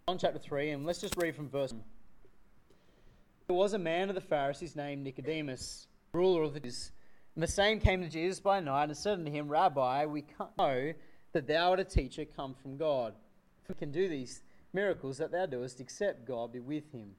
John 0.08 0.18
chapter 0.18 0.38
3, 0.38 0.70
and 0.70 0.86
let's 0.86 1.00
just 1.00 1.16
read 1.16 1.34
from 1.34 1.50
verse 1.50 1.72
1. 1.72 1.82
There 3.48 3.56
was 3.56 3.74
a 3.74 3.78
man 3.78 4.08
of 4.08 4.14
the 4.14 4.20
Pharisees 4.20 4.76
named 4.76 5.02
Nicodemus, 5.02 5.88
ruler 6.12 6.44
of 6.44 6.54
the 6.54 6.60
Jews. 6.60 6.92
And 7.34 7.42
the 7.42 7.48
same 7.48 7.80
came 7.80 8.02
to 8.02 8.08
Jesus 8.08 8.38
by 8.38 8.60
night 8.60 8.84
and 8.84 8.96
said 8.96 9.14
unto 9.14 9.32
him, 9.32 9.48
Rabbi, 9.48 10.06
we 10.06 10.24
know 10.56 10.92
that 11.32 11.46
thou 11.48 11.70
art 11.70 11.80
a 11.80 11.84
teacher 11.84 12.24
come 12.24 12.54
from 12.54 12.76
God. 12.76 13.14
Who 13.64 13.74
can 13.74 13.90
do 13.90 14.08
these 14.08 14.42
miracles 14.72 15.18
that 15.18 15.32
thou 15.32 15.46
doest, 15.46 15.80
except 15.80 16.26
God 16.26 16.52
be 16.52 16.60
with 16.60 16.92
him? 16.92 17.16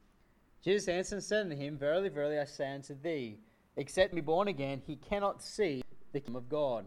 Jesus 0.63 0.87
answered 0.87 1.15
and 1.15 1.23
said 1.23 1.41
unto 1.41 1.57
him, 1.57 1.77
Verily, 1.77 2.09
verily, 2.09 2.39
I 2.39 2.45
say 2.45 2.73
unto 2.73 2.95
thee, 3.01 3.39
except 3.79 4.13
be 4.13 4.21
born 4.21 4.49
again, 4.49 4.81
he 4.85 4.97
cannot 4.97 5.41
see 5.41 5.81
the 6.11 6.19
kingdom 6.19 6.35
of 6.35 6.49
God. 6.49 6.85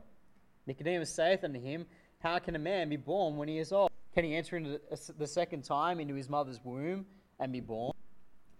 Nicodemus 0.67 1.11
saith 1.11 1.43
unto 1.43 1.59
him, 1.59 1.87
How 2.21 2.39
can 2.39 2.55
a 2.55 2.59
man 2.59 2.89
be 2.89 2.97
born 2.97 3.37
when 3.37 3.49
he 3.49 3.59
is 3.59 3.73
old? 3.73 3.91
Can 4.15 4.25
he 4.25 4.37
enter 4.37 4.59
into 4.59 4.79
the 5.19 5.27
second 5.27 5.65
time 5.65 5.99
into 5.99 6.15
his 6.15 6.29
mother's 6.29 6.61
womb 6.63 7.07
and 7.41 7.51
be 7.51 7.61
born? 7.61 7.95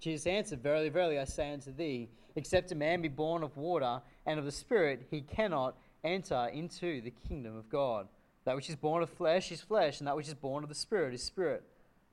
Jesus 0.01 0.27
answered, 0.27 0.63
Verily, 0.63 0.89
verily, 0.89 1.19
I 1.19 1.25
say 1.25 1.53
unto 1.53 1.73
thee, 1.73 2.09
except 2.35 2.73
a 2.73 2.75
man 2.75 3.03
be 3.03 3.09
born 3.09 3.43
of 3.43 3.57
water 3.57 4.01
and 4.25 4.39
of 4.39 4.47
the 4.47 4.51
Spirit, 4.51 5.07
he 5.11 5.21
cannot 5.21 5.77
enter 6.03 6.51
into 6.53 7.03
the 7.03 7.13
kingdom 7.29 7.57
of 7.57 7.69
God. 7.69 8.09
That 8.45 8.57
which 8.57 8.71
is 8.71 8.77
born 8.77 9.03
of 9.03 9.11
flesh 9.11 9.53
is 9.53 9.61
flesh, 9.61 9.99
and 9.99 10.09
that 10.09 10.17
which 10.17 10.27
is 10.27 10.35
born 10.35 10.65
of 10.65 10.71
the 10.71 10.75
Spirit 10.75 11.15
is 11.15 11.23
spirit. 11.23 11.63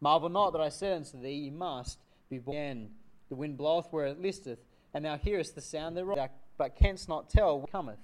Marvel 0.01 0.29
not 0.29 0.51
that 0.51 0.61
I 0.61 0.69
said 0.69 0.97
unto 0.97 1.19
thee, 1.19 1.31
Ye 1.31 1.49
must 1.49 1.97
be 2.29 2.39
born 2.39 2.57
again. 2.57 2.89
The 3.29 3.35
wind 3.35 3.57
bloweth 3.57 3.88
where 3.91 4.07
it 4.07 4.21
listeth, 4.21 4.59
and 4.93 5.05
thou 5.05 5.17
hearest 5.17 5.55
the 5.55 5.62
sound 5.62 5.96
thereof, 5.96 6.29
but 6.58 6.75
canst 6.75 7.10
not 7.10 7.29
tell 7.29 7.60
what 7.60 7.72
cometh. 7.72 8.00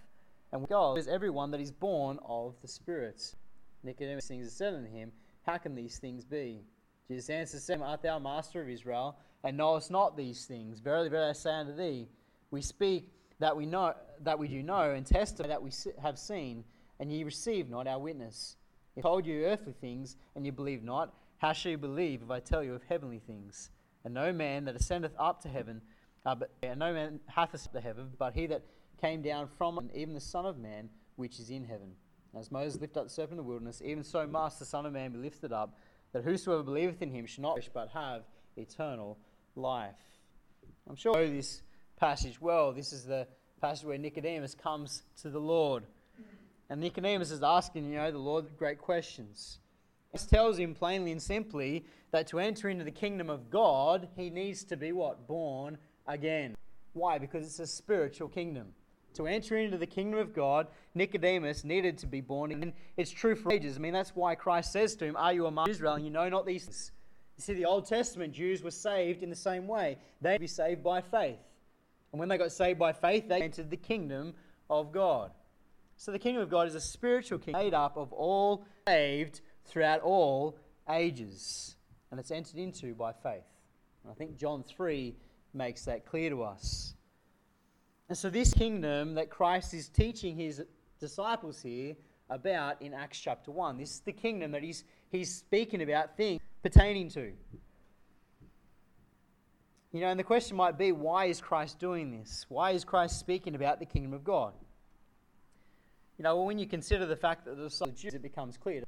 And 0.51 0.68
God 0.68 0.98
is 0.98 1.08
every 1.08 1.30
one 1.30 1.51
that 1.51 1.60
is 1.60 1.72
born 1.72 2.20
of 2.25 2.56
the 2.62 2.68
Spirit. 2.68 3.36
Nicodemus 3.84 4.27
things 4.27 4.51
said 4.51 4.74
unto 4.74 4.89
him, 4.89 5.12
how 5.46 5.58
can 5.58 5.75
these 5.75 6.00
things 6.00 6.25
be? 6.25 6.63
Jesus 7.08 7.30
answered, 7.30 7.62
said, 7.62 7.82
Art 7.82 8.01
thou 8.01 8.18
master 8.18 8.62
of 8.62 8.70
Israel, 8.70 9.18
and 9.44 9.56
knowest 9.56 9.92
not 9.92 10.18
these 10.18 10.46
things? 10.46 10.80
Verily, 10.80 11.08
verily, 11.08 11.30
I 11.30 11.34
say 11.34 11.51
unto 11.51 11.75
thee, 11.75 12.08
we 12.50 12.62
speak 12.62 13.12
that 13.39 13.56
we 13.56 13.65
know 13.65 13.94
that 14.24 14.39
we 14.39 14.48
do 14.48 14.63
know, 14.63 14.92
and 14.92 15.06
testify 15.06 15.48
that 15.50 15.62
we 15.62 15.70
have 16.01 16.18
seen, 16.18 16.63
and 17.00 17.12
ye 17.12 17.24
receive 17.24 17.70
not 17.70 17.88
our 17.88 18.00
witness. 18.00 18.56
If 18.96 19.06
I 19.06 19.10
told 19.10 19.25
you 19.27 19.46
earthly 19.46 19.74
things, 19.74 20.15
and 20.36 20.46
ye 20.46 20.51
believe 20.51 20.84
not, 20.84 21.13
how 21.38 21.54
shall 21.54 21.72
you 21.72 21.77
believe 21.77 22.24
if 22.24 22.32
I 22.32 22.39
tell 22.39 22.63
you 22.63 22.74
of 22.74 22.82
heavenly 22.84 23.20
things? 23.20 23.70
And 24.04 24.13
no 24.13 24.32
man 24.34 24.65
that 24.65 24.75
ascendeth 24.75 25.13
up 25.20 25.42
to 25.42 25.50
heaven, 25.50 25.82
uh, 26.25 26.36
but 26.36 26.51
and 26.63 26.79
no 26.79 26.94
man 26.94 27.20
hath 27.27 27.53
ascended 27.53 27.82
to 27.82 27.88
heaven, 27.88 28.12
but 28.17 28.34
he 28.34 28.48
that 28.48 28.63
came 29.01 29.22
down 29.22 29.48
from 29.58 29.75
heaven, 29.75 29.91
even 29.94 30.13
the 30.13 30.22
Son 30.22 30.46
of 30.46 30.58
Man, 30.58 30.89
which 31.15 31.39
is 31.39 31.50
in 31.50 31.63
heaven. 31.63 31.91
As 32.38 32.51
Moses 32.51 32.82
lifted 32.82 33.00
up 33.00 33.05
the 33.05 33.13
serpent 33.13 33.34
in 33.34 33.38
the 33.38 33.44
wilderness, 33.44 33.82
even 33.84 34.03
so 34.03 34.25
must 34.27 34.60
the 34.60 34.65
Son 34.65 34.86
of 34.86 34.94
Man 34.94 35.12
be 35.12 35.20
lifted 35.20 35.53
up, 35.53 35.77
that 36.13 36.24
whosoever 36.24 36.63
believeth 36.63 37.01
in 37.01 37.12
him 37.12 37.25
should 37.25 37.44
not 37.44 37.55
perish 37.55 37.70
but 37.74 37.89
have 37.89 38.24
eternal 38.58 39.17
life. 39.55 39.96
I'm 40.89 40.96
sure 40.96 41.22
you 41.22 41.29
know 41.29 41.36
this 41.36 41.62
passage 41.98 42.41
well. 42.41 42.74
This 42.74 42.91
is 42.94 43.05
the 43.05 43.27
passage 43.62 43.86
where 43.86 43.98
Nicodemus 43.98 44.55
comes 44.55 45.03
to 45.22 45.29
the 45.29 45.39
Lord. 45.39 45.84
And 46.70 46.82
Nicodemus 46.82 47.32
is 47.32 47.44
asking, 47.44 47.91
you 47.91 47.98
know, 47.98 48.12
the 48.12 48.17
Lord 48.17 48.46
great 48.58 48.79
questions. 48.79 49.60
This 50.12 50.25
tells 50.25 50.58
him 50.58 50.74
plainly 50.74 51.12
and 51.12 51.22
simply 51.22 51.86
that 52.12 52.27
to 52.27 52.39
enter 52.39 52.70
into 52.70 52.84
the 52.84 52.91
kingdom 52.91 53.29
of 53.29 53.50
God, 53.50 54.08
he 54.15 54.29
needs 54.29 54.63
to 54.65 54.77
be 54.77 54.91
what? 54.91 55.27
Born 55.27 55.77
again. 56.08 56.56
Why? 56.94 57.18
Because 57.18 57.46
it's 57.46 57.60
a 57.60 57.68
spiritual 57.68 58.30
kingdom. 58.30 58.68
To 59.16 59.28
enter 59.28 59.58
into 59.58 59.78
the 59.78 59.88
kingdom 59.88 60.20
of 60.20 60.34
God, 60.34 60.68
Nicodemus 60.94 61.64
needed 61.64 61.98
to 62.00 62.08
be 62.08 62.20
born 62.20 62.52
again. 62.52 62.74
It's 62.98 63.12
true 63.12 63.36
for 63.36 63.54
ages. 63.54 63.78
I 63.78 63.80
mean, 63.80 63.94
that's 63.94 64.16
why 64.16 64.36
Christ 64.36 64.74
says 64.74 64.96
to 64.98 65.06
him, 65.06 65.16
Are 65.16 65.34
you 65.34 65.46
among 65.46 65.70
Israel 65.70 65.94
and 65.94 66.04
you 66.04 66.12
know 66.12 66.28
not 66.28 66.46
these 66.46 66.66
things? 66.66 66.92
You 67.38 67.44
see, 67.44 67.54
the 67.54 67.66
Old 67.66 67.86
Testament 67.86 68.34
Jews 68.34 68.64
were 68.64 68.72
saved 68.72 69.24
in 69.24 69.30
the 69.30 69.36
same 69.36 69.68
way. 69.68 69.98
They'd 70.22 70.40
be 70.40 70.48
saved 70.48 70.84
by 70.84 71.02
faith. 71.02 71.40
And 72.12 72.20
when 72.20 72.30
they 72.30 72.38
got 72.38 72.52
saved 72.52 72.80
by 72.80 72.94
faith, 72.94 73.28
they 73.28 73.42
entered 73.42 73.70
the 73.70 73.78
kingdom 73.78 74.34
of 74.70 74.92
God. 74.92 75.32
So 75.98 76.12
the 76.12 76.20
kingdom 76.20 76.44
of 76.44 76.50
God 76.50 76.68
is 76.68 76.76
a 76.76 76.82
spiritual 76.82 77.40
kingdom 77.40 77.62
made 77.62 77.74
up 77.74 77.98
of 77.98 78.12
all 78.14 78.66
saved 78.88 79.42
throughout 79.66 80.02
all 80.02 80.58
ages. 80.90 81.76
And 82.12 82.20
it's 82.20 82.32
entered 82.32 82.58
into 82.58 82.94
by 82.94 83.12
faith. 83.12 83.44
And 84.04 84.12
I 84.12 84.14
think 84.14 84.38
John 84.38 84.64
3 84.64 85.16
makes 85.56 85.86
that 85.86 86.06
clear 86.06 86.30
to 86.30 86.44
us. 86.44 86.94
And 88.10 88.18
so, 88.18 88.30
this 88.30 88.54
kingdom 88.54 89.16
that 89.16 89.30
Christ 89.30 89.74
is 89.74 89.90
teaching 89.90 90.36
his 90.36 90.64
disciples 91.00 91.62
here 91.62 91.96
about 92.30 92.82
in 92.82 92.94
Acts 92.94 93.20
chapter 93.20 93.52
1, 93.52 93.78
this 93.78 93.92
is 93.92 94.00
the 94.00 94.12
kingdom 94.12 94.52
that 94.52 94.64
he's, 94.64 94.84
he's 95.12 95.34
speaking 95.34 95.82
about 95.82 96.16
things 96.18 96.42
pertaining 96.62 97.10
to. 97.10 97.32
You 99.92 100.02
know, 100.02 100.08
and 100.08 100.20
the 100.20 100.24
question 100.24 100.58
might 100.58 100.78
be 100.78 100.92
why 100.92 101.26
is 101.26 101.40
Christ 101.40 101.80
doing 101.80 102.12
this? 102.12 102.46
Why 102.50 102.72
is 102.72 102.84
Christ 102.84 103.18
speaking 103.20 103.56
about 103.56 103.80
the 103.80 103.86
kingdom 103.86 104.14
of 104.14 104.24
God? 104.24 104.54
You 106.18 106.24
know, 106.24 106.36
well, 106.36 106.46
when 106.46 106.60
you 106.60 106.68
consider 106.68 107.06
the 107.06 107.16
fact 107.16 107.46
that 107.46 107.58
the 107.58 107.64
disciples 107.64 108.02
Jews, 108.02 108.14
it 108.14 108.22
becomes 108.22 108.58
clear. 108.58 108.84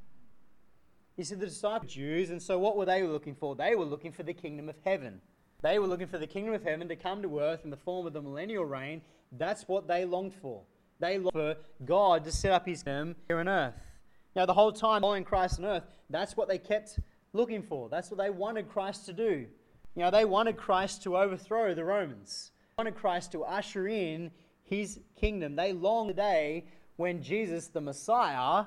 You 1.16 1.24
see, 1.24 1.36
the 1.36 1.48
disciples 1.48 1.94
Jews, 1.94 2.30
and 2.30 2.42
so 2.42 2.60
what 2.60 2.78
were 2.78 2.86
they 2.86 3.04
looking 3.04 3.36
for? 3.36 3.56
They 3.56 3.76
were 3.76 3.86
looking 3.86 4.12
for 4.12 4.24
the 4.24 4.34
kingdom 4.34 4.70
of 4.70 4.76
heaven. 4.84 5.22
They 5.64 5.80
were 5.80 5.88
looking 5.88 6.08
for 6.08 6.20
the 6.20 6.28
kingdom 6.28 6.54
of 6.54 6.64
heaven 6.64 6.88
to 6.88 6.96
come 6.96 7.22
to 7.24 7.40
earth 7.40 7.62
in 7.64 7.72
the 7.72 7.78
form 7.78 8.06
of 8.06 8.14
the 8.14 8.22
millennial 8.22 8.66
reign. 8.66 9.02
That's 9.32 9.68
what 9.68 9.88
they 9.88 10.06
longed 10.06 10.36
for. 10.36 10.62
They 11.00 11.18
longed 11.18 11.34
for 11.34 11.56
God 11.84 12.24
to 12.26 12.32
set 12.32 12.52
up 12.52 12.66
his 12.68 12.84
kingdom 12.84 13.16
here 13.28 13.40
on 13.40 13.48
earth. 13.48 13.74
Now, 14.36 14.46
the 14.46 14.54
whole 14.54 14.72
time 14.72 15.02
following 15.02 15.24
Christ 15.24 15.60
on 15.60 15.66
earth, 15.66 15.84
that's 16.12 16.38
what 16.38 16.48
they 16.48 16.60
kept 16.60 17.00
looking 17.34 17.64
for. 17.64 17.90
That's 17.90 18.12
what 18.12 18.20
they 18.20 18.30
wanted 18.30 18.70
Christ 18.70 19.08
to 19.08 19.14
do. 19.14 19.48
You 19.96 20.04
know, 20.04 20.12
they 20.12 20.26
wanted 20.26 20.58
Christ 20.58 21.02
to 21.04 21.18
overthrow 21.18 21.74
the 21.74 21.84
Romans. 21.84 22.52
They 22.78 22.84
wanted 22.84 22.96
Christ 22.96 23.32
to 23.32 23.44
usher 23.44 23.88
in 23.88 24.30
his 24.64 25.00
kingdom. 25.20 25.56
They 25.56 25.74
longed 25.74 26.12
the 26.12 26.14
day 26.14 26.66
when 26.98 27.24
Jesus, 27.24 27.68
the 27.68 27.82
Messiah, 27.82 28.66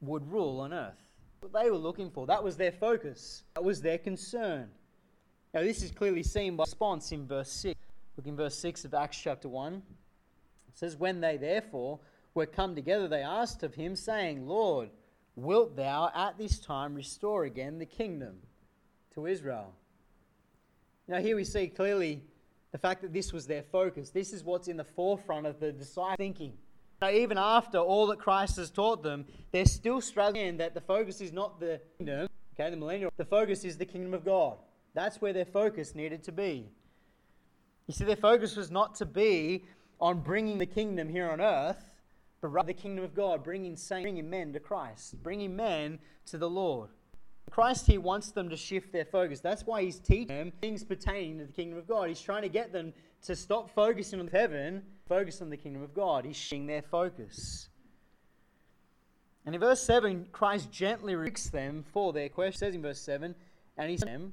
would 0.00 0.30
rule 0.30 0.60
on 0.60 0.72
earth. 0.72 0.94
What 1.40 1.52
they 1.52 1.68
were 1.68 1.76
looking 1.76 2.10
for. 2.10 2.26
That 2.26 2.44
was 2.44 2.56
their 2.56 2.72
focus. 2.72 3.42
That 3.56 3.64
was 3.64 3.82
their 3.82 3.98
concern. 3.98 4.68
Now, 5.54 5.62
this 5.62 5.82
is 5.82 5.90
clearly 5.90 6.22
seen 6.22 6.56
by 6.56 6.64
response 6.64 7.12
in 7.12 7.26
verse 7.26 7.50
6. 7.50 7.80
Look 8.16 8.26
in 8.26 8.36
verse 8.36 8.58
6 8.58 8.84
of 8.84 8.94
Acts 8.94 9.18
chapter 9.18 9.48
1. 9.48 9.74
It 9.74 10.78
says, 10.78 10.96
When 10.96 11.20
they 11.20 11.36
therefore 11.36 12.00
were 12.34 12.46
come 12.46 12.74
together, 12.74 13.08
they 13.08 13.22
asked 13.22 13.62
of 13.62 13.74
him, 13.74 13.96
saying, 13.96 14.46
Lord, 14.46 14.90
wilt 15.34 15.76
thou 15.76 16.10
at 16.14 16.38
this 16.38 16.58
time 16.58 16.94
restore 16.94 17.44
again 17.44 17.78
the 17.78 17.86
kingdom 17.86 18.36
to 19.14 19.26
Israel? 19.26 19.72
Now, 21.08 21.20
here 21.20 21.36
we 21.36 21.44
see 21.44 21.68
clearly 21.68 22.22
the 22.72 22.78
fact 22.78 23.02
that 23.02 23.12
this 23.12 23.32
was 23.32 23.46
their 23.46 23.62
focus. 23.62 24.10
This 24.10 24.32
is 24.32 24.44
what's 24.44 24.68
in 24.68 24.76
the 24.76 24.84
forefront 24.84 25.46
of 25.46 25.60
the 25.60 25.72
disciples' 25.72 26.16
thinking. 26.18 26.52
Now, 27.00 27.10
even 27.10 27.38
after 27.38 27.78
all 27.78 28.06
that 28.08 28.18
Christ 28.18 28.56
has 28.56 28.70
taught 28.70 29.02
them, 29.02 29.26
they're 29.52 29.66
still 29.66 30.00
struggling 30.00 30.56
that 30.58 30.74
the 30.74 30.80
focus 30.80 31.20
is 31.20 31.32
not 31.32 31.60
the 31.60 31.80
kingdom, 31.98 32.28
okay, 32.58 32.70
the 32.70 32.76
millennial. 32.76 33.12
The 33.16 33.24
focus 33.24 33.64
is 33.64 33.76
the 33.76 33.84
kingdom 33.84 34.14
of 34.14 34.24
God. 34.24 34.56
That's 34.96 35.20
where 35.20 35.34
their 35.34 35.44
focus 35.44 35.94
needed 35.94 36.24
to 36.24 36.32
be. 36.32 36.70
You 37.86 37.92
see, 37.92 38.04
their 38.04 38.16
focus 38.16 38.56
was 38.56 38.70
not 38.70 38.94
to 38.96 39.04
be 39.04 39.66
on 40.00 40.20
bringing 40.20 40.56
the 40.56 40.66
kingdom 40.66 41.10
here 41.10 41.30
on 41.30 41.38
earth, 41.40 41.84
but 42.40 42.48
rather 42.48 42.68
the 42.68 42.74
kingdom 42.74 43.04
of 43.04 43.14
God, 43.14 43.44
bringing 43.44 43.76
saints, 43.76 44.04
bringing 44.04 44.30
men 44.30 44.54
to 44.54 44.58
Christ, 44.58 45.22
bringing 45.22 45.54
men 45.54 45.98
to 46.26 46.38
the 46.38 46.48
Lord. 46.48 46.88
Christ 47.50 47.86
here 47.86 48.00
wants 48.00 48.30
them 48.30 48.48
to 48.48 48.56
shift 48.56 48.90
their 48.90 49.04
focus. 49.04 49.40
That's 49.40 49.66
why 49.66 49.82
he's 49.82 49.98
teaching 49.98 50.28
them 50.28 50.52
things 50.62 50.82
pertaining 50.82 51.38
to 51.40 51.44
the 51.44 51.52
kingdom 51.52 51.78
of 51.78 51.86
God. 51.86 52.08
He's 52.08 52.20
trying 52.20 52.42
to 52.42 52.48
get 52.48 52.72
them 52.72 52.94
to 53.26 53.36
stop 53.36 53.70
focusing 53.74 54.18
on 54.18 54.28
heaven, 54.28 54.82
focus 55.08 55.42
on 55.42 55.50
the 55.50 55.58
kingdom 55.58 55.82
of 55.82 55.92
God. 55.94 56.24
He's 56.24 56.36
shifting 56.36 56.66
their 56.66 56.82
focus. 56.82 57.68
And 59.44 59.54
in 59.54 59.60
verse 59.60 59.82
7, 59.82 60.28
Christ 60.32 60.72
gently 60.72 61.14
rebukes 61.14 61.50
them 61.50 61.84
for 61.92 62.14
their 62.14 62.30
question. 62.30 62.58
Says 62.60 62.74
in 62.74 62.80
verse 62.82 63.00
7, 63.00 63.34
and 63.76 63.90
he 63.90 63.98
says 63.98 64.06
them, 64.06 64.32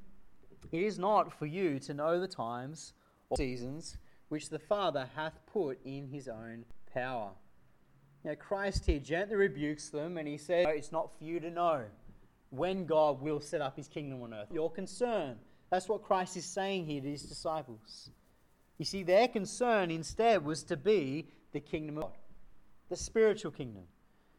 It 0.72 0.82
is 0.82 0.98
not 0.98 1.32
for 1.32 1.46
you 1.46 1.78
to 1.80 1.94
know 1.94 2.20
the 2.20 2.28
times 2.28 2.92
or 3.30 3.36
seasons 3.36 3.96
which 4.28 4.48
the 4.48 4.58
Father 4.58 5.08
hath 5.14 5.38
put 5.46 5.78
in 5.84 6.08
his 6.08 6.28
own 6.28 6.64
power. 6.92 7.30
Now, 8.24 8.34
Christ 8.34 8.86
here 8.86 8.98
gently 8.98 9.36
rebukes 9.36 9.90
them 9.90 10.16
and 10.16 10.26
he 10.26 10.38
says, 10.38 10.66
It's 10.70 10.92
not 10.92 11.16
for 11.16 11.24
you 11.24 11.40
to 11.40 11.50
know 11.50 11.84
when 12.50 12.86
God 12.86 13.20
will 13.20 13.40
set 13.40 13.60
up 13.60 13.76
his 13.76 13.88
kingdom 13.88 14.22
on 14.22 14.32
earth. 14.32 14.48
Your 14.52 14.70
concern. 14.70 15.36
That's 15.70 15.88
what 15.88 16.02
Christ 16.02 16.36
is 16.36 16.44
saying 16.44 16.86
here 16.86 17.00
to 17.00 17.10
his 17.10 17.22
disciples. 17.22 18.10
You 18.78 18.84
see, 18.84 19.02
their 19.02 19.28
concern 19.28 19.90
instead 19.90 20.44
was 20.44 20.62
to 20.64 20.76
be 20.76 21.28
the 21.52 21.60
kingdom 21.60 21.98
of 21.98 22.04
God, 22.04 22.12
the 22.88 22.96
spiritual 22.96 23.50
kingdom. 23.50 23.84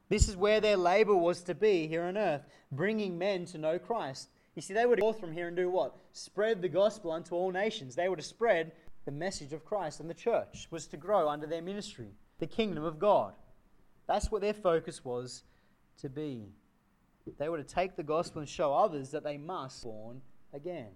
This 0.10 0.30
is 0.30 0.38
where 0.38 0.62
their 0.62 0.78
labor 0.78 1.16
was 1.16 1.42
to 1.44 1.56
be 1.56 1.88
here 1.88 2.04
on 2.04 2.18
earth, 2.18 2.44
bringing 2.72 3.18
men 3.18 3.46
to 3.48 3.58
know 3.58 3.80
Christ. 3.80 4.30
You 4.56 4.62
see, 4.62 4.74
they 4.74 4.86
would 4.86 5.02
go 5.02 5.12
from 5.12 5.34
here 5.34 5.48
and 5.48 5.56
do 5.56 5.70
what? 5.70 5.96
Spread 6.14 6.62
the 6.62 6.70
gospel 6.70 7.12
unto 7.12 7.36
all 7.36 7.52
nations. 7.52 7.96
They 7.96 8.08
were 8.08 8.16
to 8.16 8.22
spread 8.22 8.72
the 9.04 9.12
message 9.12 9.54
of 9.54 9.66
Christ, 9.66 10.00
and 10.00 10.10
the 10.10 10.14
church 10.14 10.68
was 10.72 10.88
to 10.88 10.98
grow 10.98 11.28
under 11.30 11.46
their 11.46 11.62
ministry, 11.62 12.08
the 12.40 12.48
kingdom 12.48 12.84
of 12.84 12.98
God. 12.98 13.34
That's 14.08 14.32
what 14.32 14.42
their 14.42 14.54
focus 14.54 15.04
was 15.04 15.44
to 16.00 16.10
be. 16.10 16.46
They 17.38 17.50
were 17.50 17.58
to 17.58 17.64
take 17.64 17.96
the 17.96 18.04
gospel 18.04 18.40
and 18.40 18.50
show 18.50 18.74
others 18.74 19.12
that 19.12 19.24
they 19.24 19.38
must 19.38 19.84
be 19.84 19.90
born 19.90 20.22
again. 20.54 20.90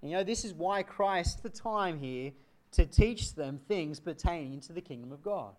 And 0.00 0.10
you 0.10 0.16
know, 0.16 0.24
this 0.24 0.44
is 0.44 0.52
why 0.52 0.82
Christ 0.82 1.42
the 1.42 1.48
time 1.48 1.98
here 1.98 2.32
to 2.72 2.84
teach 2.86 3.34
them 3.34 3.60
things 3.68 4.00
pertaining 4.00 4.60
to 4.62 4.72
the 4.72 4.80
kingdom 4.80 5.12
of 5.12 5.22
God. 5.22 5.54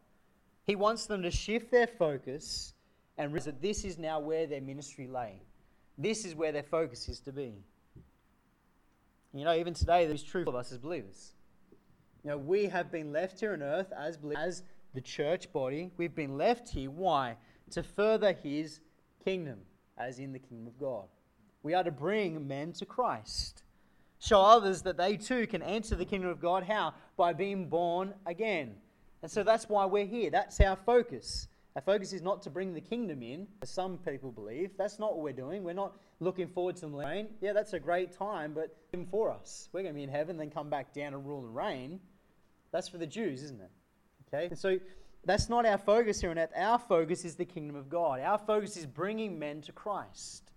He 0.65 0.75
wants 0.75 1.05
them 1.05 1.23
to 1.23 1.31
shift 1.31 1.71
their 1.71 1.87
focus 1.87 2.73
and 3.17 3.31
realize 3.31 3.45
that 3.45 3.61
this 3.61 3.83
is 3.83 3.97
now 3.97 4.19
where 4.19 4.47
their 4.47 4.61
ministry 4.61 5.07
lay. 5.07 5.41
This 5.97 6.25
is 6.25 6.35
where 6.35 6.51
their 6.51 6.63
focus 6.63 7.07
is 7.07 7.19
to 7.21 7.31
be. 7.31 7.53
You 9.33 9.45
know, 9.45 9.55
even 9.55 9.73
today, 9.73 10.05
that 10.05 10.13
is 10.13 10.23
true 10.23 10.45
of 10.47 10.55
us 10.55 10.71
as 10.71 10.77
believers. 10.77 11.33
You 12.23 12.31
know, 12.31 12.37
we 12.37 12.65
have 12.67 12.91
been 12.91 13.11
left 13.11 13.39
here 13.39 13.53
on 13.53 13.61
earth 13.61 13.91
as, 13.97 14.17
as 14.37 14.63
the 14.93 15.01
church 15.01 15.51
body. 15.51 15.91
We've 15.97 16.15
been 16.15 16.37
left 16.37 16.69
here. 16.69 16.89
Why? 16.89 17.37
To 17.71 17.83
further 17.83 18.33
His 18.33 18.79
kingdom, 19.23 19.59
as 19.97 20.19
in 20.19 20.31
the 20.33 20.39
kingdom 20.39 20.67
of 20.67 20.79
God. 20.79 21.05
We 21.63 21.73
are 21.73 21.83
to 21.83 21.91
bring 21.91 22.47
men 22.47 22.73
to 22.73 22.85
Christ. 22.85 23.63
Show 24.19 24.39
others 24.39 24.83
that 24.83 24.97
they 24.97 25.17
too 25.17 25.47
can 25.47 25.61
enter 25.61 25.95
the 25.95 26.05
kingdom 26.05 26.29
of 26.29 26.39
God. 26.39 26.63
How? 26.63 26.93
By 27.17 27.33
being 27.33 27.67
born 27.67 28.13
again. 28.25 28.75
And 29.21 29.31
so 29.31 29.43
that's 29.43 29.67
why 29.67 29.85
we're 29.85 30.05
here. 30.05 30.29
That's 30.29 30.59
our 30.61 30.75
focus. 30.75 31.47
Our 31.75 31.81
focus 31.81 32.13
is 32.13 32.21
not 32.21 32.43
to 32.43 32.51
bring 32.51 32.73
the 32.73 32.81
kingdom 32.81 33.23
in, 33.23 33.47
as 33.63 33.69
some 33.69 33.97
people 33.97 34.31
believe. 34.31 34.71
That's 34.77 34.99
not 34.99 35.15
what 35.15 35.23
we're 35.23 35.33
doing. 35.33 35.63
We're 35.63 35.73
not 35.73 35.95
looking 36.19 36.47
forward 36.47 36.75
to 36.77 36.87
the 36.87 36.91
reign. 36.91 37.29
Yeah, 37.41 37.53
that's 37.53 37.73
a 37.73 37.79
great 37.79 38.11
time, 38.11 38.53
but 38.53 38.75
for 39.09 39.31
us, 39.31 39.69
we're 39.73 39.81
going 39.81 39.93
to 39.93 39.97
be 39.97 40.03
in 40.03 40.09
heaven, 40.09 40.37
then 40.37 40.51
come 40.51 40.69
back 40.69 40.93
down 40.93 41.15
and 41.15 41.25
rule 41.25 41.43
and 41.43 41.55
reign. 41.55 41.99
That's 42.71 42.87
for 42.87 42.99
the 42.99 43.07
Jews, 43.07 43.41
isn't 43.41 43.59
it? 43.59 43.71
Okay, 44.27 44.47
and 44.47 44.57
so 44.57 44.77
that's 45.25 45.49
not 45.49 45.65
our 45.65 45.79
focus 45.79 46.21
here 46.21 46.29
on 46.29 46.37
earth. 46.37 46.51
Our 46.55 46.77
focus 46.77 47.25
is 47.25 47.35
the 47.35 47.45
kingdom 47.45 47.75
of 47.75 47.89
God. 47.89 48.19
Our 48.19 48.37
focus 48.37 48.77
is 48.77 48.85
bringing 48.85 49.39
men 49.39 49.61
to 49.61 49.71
Christ. 49.71 50.51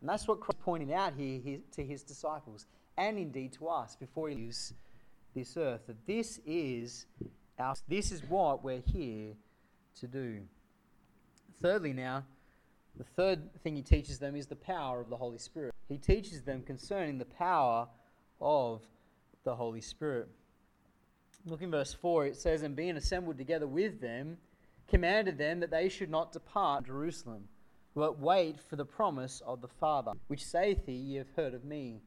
And 0.00 0.08
that's 0.08 0.26
what 0.26 0.40
Christ 0.40 0.60
pointed 0.60 0.90
out 0.90 1.12
here 1.14 1.58
to 1.72 1.84
his 1.84 2.02
disciples 2.02 2.66
and 2.96 3.18
indeed 3.18 3.52
to 3.54 3.68
us 3.68 3.96
before 3.96 4.28
he 4.28 4.34
leaves 4.34 4.72
this 5.34 5.56
earth. 5.56 5.82
That 5.86 6.06
this 6.06 6.40
is 6.46 7.06
our, 7.58 7.74
this 7.88 8.12
is 8.12 8.22
what 8.24 8.64
we're 8.64 8.82
here 8.84 9.34
to 10.00 10.06
do. 10.06 10.40
Thirdly, 11.60 11.92
now, 11.92 12.24
the 12.96 13.04
third 13.04 13.54
thing 13.62 13.76
he 13.76 13.82
teaches 13.82 14.18
them 14.18 14.36
is 14.36 14.46
the 14.46 14.56
power 14.56 15.00
of 15.00 15.08
the 15.08 15.16
Holy 15.16 15.38
Spirit. 15.38 15.74
He 15.88 15.98
teaches 15.98 16.42
them 16.42 16.62
concerning 16.62 17.18
the 17.18 17.24
power 17.24 17.88
of 18.40 18.82
the 19.44 19.54
Holy 19.54 19.80
Spirit. 19.80 20.28
Look 21.46 21.62
in 21.62 21.70
verse 21.70 21.92
4, 21.92 22.26
it 22.26 22.36
says, 22.36 22.62
And 22.62 22.76
being 22.76 22.96
assembled 22.96 23.38
together 23.38 23.66
with 23.66 24.00
them, 24.00 24.36
commanded 24.88 25.38
them 25.38 25.60
that 25.60 25.70
they 25.70 25.88
should 25.88 26.10
not 26.10 26.32
depart 26.32 26.86
Jerusalem, 26.86 27.48
but 27.94 28.20
wait 28.20 28.60
for 28.60 28.76
the 28.76 28.84
promise 28.84 29.42
of 29.46 29.60
the 29.60 29.68
Father, 29.68 30.12
which 30.28 30.44
saith 30.44 30.86
he, 30.86 30.92
Ye 30.92 31.16
have 31.16 31.30
heard 31.36 31.54
of 31.54 31.64
me. 31.64 32.00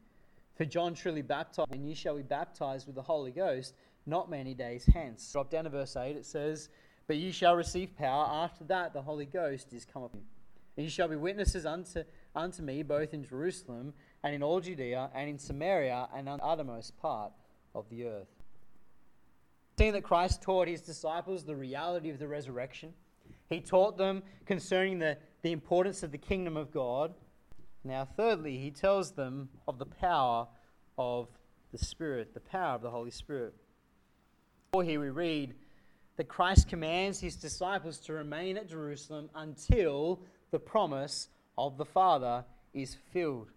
For 0.56 0.66
John 0.66 0.94
truly 0.94 1.22
baptized, 1.22 1.72
and 1.72 1.86
ye 1.86 1.94
shall 1.94 2.16
be 2.16 2.24
baptized 2.24 2.88
with 2.88 2.96
the 2.96 3.02
Holy 3.02 3.32
Ghost 3.32 3.74
not 4.06 4.30
many 4.30 4.54
days 4.54 4.86
hence. 4.94 5.32
Drop 5.32 5.50
down 5.50 5.64
to 5.64 5.70
verse 5.70 5.96
8, 5.96 6.16
it 6.16 6.26
says, 6.26 6.70
But 7.08 7.18
ye 7.18 7.32
shall 7.32 7.56
receive 7.56 7.96
power, 7.98 8.26
after 8.26 8.64
that 8.66 8.94
the 8.94 9.02
Holy 9.02 9.26
Ghost 9.26 9.72
is 9.74 9.86
come 9.86 10.04
upon 10.04 10.22
you. 10.22 10.28
And 10.78 10.84
ye 10.86 10.90
shall 10.90 11.08
be 11.08 11.16
witnesses 11.16 11.66
unto 11.66 12.04
unto 12.36 12.62
me 12.62 12.84
both 12.84 13.14
in 13.14 13.24
Jerusalem 13.24 13.94
and 14.24 14.36
in 14.36 14.44
all 14.44 14.60
Judea 14.60 15.10
and 15.16 15.30
in 15.30 15.40
Samaria 15.40 16.10
and 16.14 16.28
on 16.28 16.40
the 16.40 16.46
uttermost 16.46 16.98
part 16.98 17.32
of 17.74 17.90
the 17.90 18.06
earth. 18.06 18.28
Seeing 19.78 19.94
that 19.94 20.04
Christ 20.04 20.42
taught 20.42 20.68
his 20.68 20.82
disciples 20.82 21.44
the 21.44 21.56
reality 21.56 22.10
of 22.10 22.20
the 22.20 22.28
resurrection, 22.28 22.94
he 23.50 23.60
taught 23.60 23.98
them 23.98 24.24
concerning 24.46 25.00
the, 25.00 25.18
the 25.42 25.52
importance 25.52 26.04
of 26.04 26.12
the 26.12 26.18
kingdom 26.18 26.58
of 26.58 26.72
God. 26.72 27.14
Now, 27.84 28.06
thirdly, 28.06 28.58
he 28.58 28.72
tells 28.72 29.12
them 29.12 29.50
of 29.68 29.78
the 29.78 29.86
power 29.86 30.48
of 30.98 31.28
the 31.72 31.78
Spirit, 31.78 32.34
the 32.34 32.40
power 32.40 32.74
of 32.74 32.82
the 32.82 32.90
Holy 32.90 33.12
Spirit. 33.12 33.54
For 34.72 34.84
here 34.84 35.00
we 35.00 35.10
read 35.10 35.54
that 36.18 36.28
Christ 36.28 36.70
commands 36.70 37.20
his 37.20 37.36
disciples 37.36 38.00
to 38.00 38.14
remain 38.14 38.58
at 38.58 38.70
Jerusalem 38.70 39.30
until 39.36 40.22
the 40.52 40.60
promise 40.60 41.28
of 41.58 41.78
the 41.78 41.86
Father 41.86 42.46
is 42.74 42.96
filled. 43.12 43.52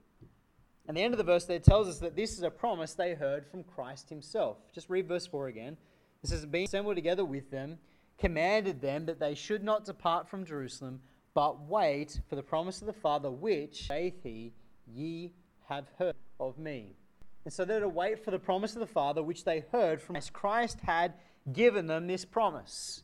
And 0.87 0.97
the 0.97 1.03
end 1.03 1.15
of 1.15 1.19
the 1.19 1.25
verse 1.25 1.45
there 1.45 1.59
tells 1.59 1.87
us 1.87 1.99
that 1.99 2.17
this 2.17 2.33
is 2.33 2.43
a 2.43 2.51
promise 2.51 2.95
they 2.95 3.15
heard 3.15 3.47
from 3.47 3.63
Christ 3.63 4.09
himself. 4.09 4.57
Just 4.75 4.89
read 4.89 5.07
verse 5.07 5.27
4 5.27 5.49
again. 5.49 5.77
It 6.23 6.31
says, 6.31 6.47
Being 6.47 6.65
assembled 6.65 6.97
together 6.97 7.25
with 7.25 7.51
them, 7.51 7.79
commanded 8.19 8.81
them 8.81 9.07
that 9.07 9.21
they 9.21 9.35
should 9.35 9.63
not 9.63 9.85
depart 9.85 10.29
from 10.29 10.47
Jerusalem, 10.47 11.01
but 11.35 11.69
wait 11.69 12.21
for 12.29 12.37
the 12.37 12.43
promise 12.43 12.81
of 12.81 12.87
the 12.87 12.93
Father, 12.93 13.31
which, 13.31 13.87
saith 13.87 14.23
he, 14.23 14.53
ye 14.87 15.33
have 15.69 15.85
heard 15.99 16.17
of 16.41 16.59
me. 16.59 16.97
And 17.45 17.53
so 17.53 17.65
they're 17.65 17.81
to 17.81 17.89
wait 17.89 18.25
for 18.25 18.31
the 18.31 18.39
promise 18.39 18.75
of 18.75 18.81
the 18.81 18.87
Father, 18.87 19.23
which 19.23 19.45
they 19.45 19.65
heard 19.73 20.03
from 20.03 20.15
Christ. 20.15 20.33
Christ 20.33 20.81
had 20.81 21.15
given 21.53 21.87
them 21.87 22.07
this 22.07 22.25
promise. 22.25 23.03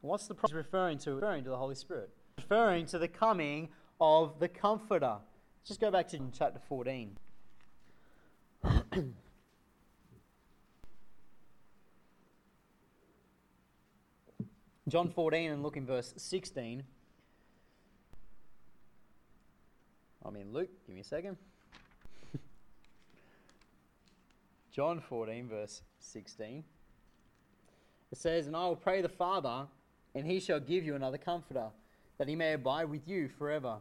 What's 0.00 0.26
the 0.26 0.34
promise 0.34 0.54
referring 0.54 0.98
to? 0.98 1.14
Referring 1.14 1.44
to 1.44 1.50
the 1.50 1.56
Holy 1.56 1.74
Spirit. 1.74 2.10
Referring 2.38 2.86
to 2.86 2.98
the 2.98 3.08
coming 3.08 3.68
of 4.00 4.38
the 4.40 4.48
Comforter. 4.48 5.18
Let's 5.60 5.68
just 5.68 5.80
go 5.80 5.90
back 5.90 6.08
to 6.08 6.18
chapter 6.32 6.60
14. 6.68 7.18
John 14.88 15.10
14 15.10 15.50
and 15.52 15.62
look 15.62 15.76
in 15.76 15.86
verse 15.86 16.14
16. 16.16 16.82
I'm 20.24 20.36
in 20.36 20.52
Luke. 20.52 20.70
Give 20.86 20.94
me 20.94 21.00
a 21.02 21.04
second. 21.04 21.36
John 24.72 25.00
14, 25.00 25.48
verse 25.48 25.82
16. 26.00 26.64
It 28.12 28.18
says, 28.18 28.46
And 28.46 28.56
I 28.56 28.66
will 28.66 28.76
pray 28.76 29.02
the 29.02 29.08
Father, 29.08 29.66
and 30.14 30.26
he 30.26 30.40
shall 30.40 30.60
give 30.60 30.84
you 30.84 30.94
another 30.94 31.18
comforter, 31.18 31.68
that 32.18 32.28
he 32.28 32.36
may 32.36 32.54
abide 32.54 32.90
with 32.90 33.06
you 33.06 33.28
forever. 33.28 33.76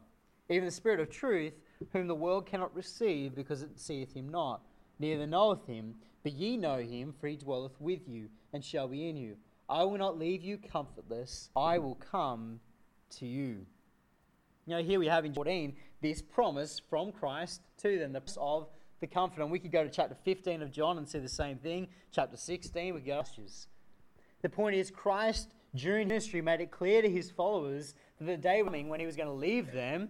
Even 0.49 0.65
the 0.65 0.71
Spirit 0.71 0.99
of 0.99 1.09
truth, 1.09 1.53
whom 1.93 2.07
the 2.07 2.15
world 2.15 2.45
cannot 2.45 2.75
receive, 2.75 3.35
because 3.35 3.61
it 3.61 3.79
seeth 3.79 4.13
him 4.13 4.29
not, 4.29 4.61
neither 4.99 5.27
knoweth 5.27 5.65
him, 5.65 5.95
but 6.23 6.33
ye 6.33 6.57
know 6.57 6.77
him, 6.77 7.13
for 7.19 7.27
he 7.27 7.37
dwelleth 7.37 7.79
with 7.79 8.07
you, 8.07 8.29
and 8.53 8.63
shall 8.63 8.87
be 8.87 9.09
in 9.09 9.17
you. 9.17 9.35
I 9.69 9.83
will 9.83 9.97
not 9.97 10.17
leave 10.17 10.43
you 10.43 10.57
comfortless, 10.57 11.49
I 11.55 11.77
will 11.77 11.95
come 11.95 12.59
to 13.17 13.25
you. 13.25 13.65
You 14.65 14.75
know, 14.75 14.83
here 14.83 14.99
we 14.99 15.07
have 15.07 15.25
in 15.25 15.33
14 15.33 15.75
this 16.01 16.21
promise 16.21 16.81
from 16.89 17.11
Christ 17.11 17.61
to 17.79 17.97
them, 17.97 18.13
the 18.13 18.21
of 18.37 18.67
the 18.99 19.07
comfort. 19.07 19.41
And 19.41 19.51
we 19.51 19.59
could 19.59 19.71
go 19.71 19.83
to 19.83 19.89
chapter 19.89 20.15
15 20.23 20.61
of 20.61 20.71
John 20.71 20.97
and 20.97 21.07
see 21.07 21.19
the 21.19 21.29
same 21.29 21.57
thing. 21.57 21.87
Chapter 22.11 22.37
16, 22.37 22.93
we 22.93 23.01
go. 23.01 23.23
The 24.41 24.49
point 24.49 24.75
is, 24.75 24.89
Christ 24.91 25.49
during 25.75 26.07
ministry 26.07 26.41
made 26.41 26.61
it 26.61 26.71
clear 26.71 27.01
to 27.01 27.09
his 27.09 27.29
followers 27.29 27.93
that 28.19 28.25
the 28.25 28.37
day 28.37 28.61
coming 28.63 28.89
when 28.89 28.99
he 28.99 29.05
was 29.05 29.15
going 29.15 29.27
to 29.27 29.33
leave 29.33 29.71
them 29.71 30.09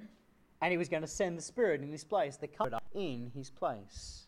and 0.61 0.71
he 0.71 0.77
was 0.77 0.89
going 0.89 1.01
to 1.01 1.07
send 1.07 1.37
the 1.37 1.41
Spirit 1.41 1.81
in 1.81 1.91
his 1.91 2.03
place, 2.03 2.37
the 2.37 2.47
Comforter 2.47 2.79
in 2.93 3.31
his 3.35 3.49
place. 3.49 4.27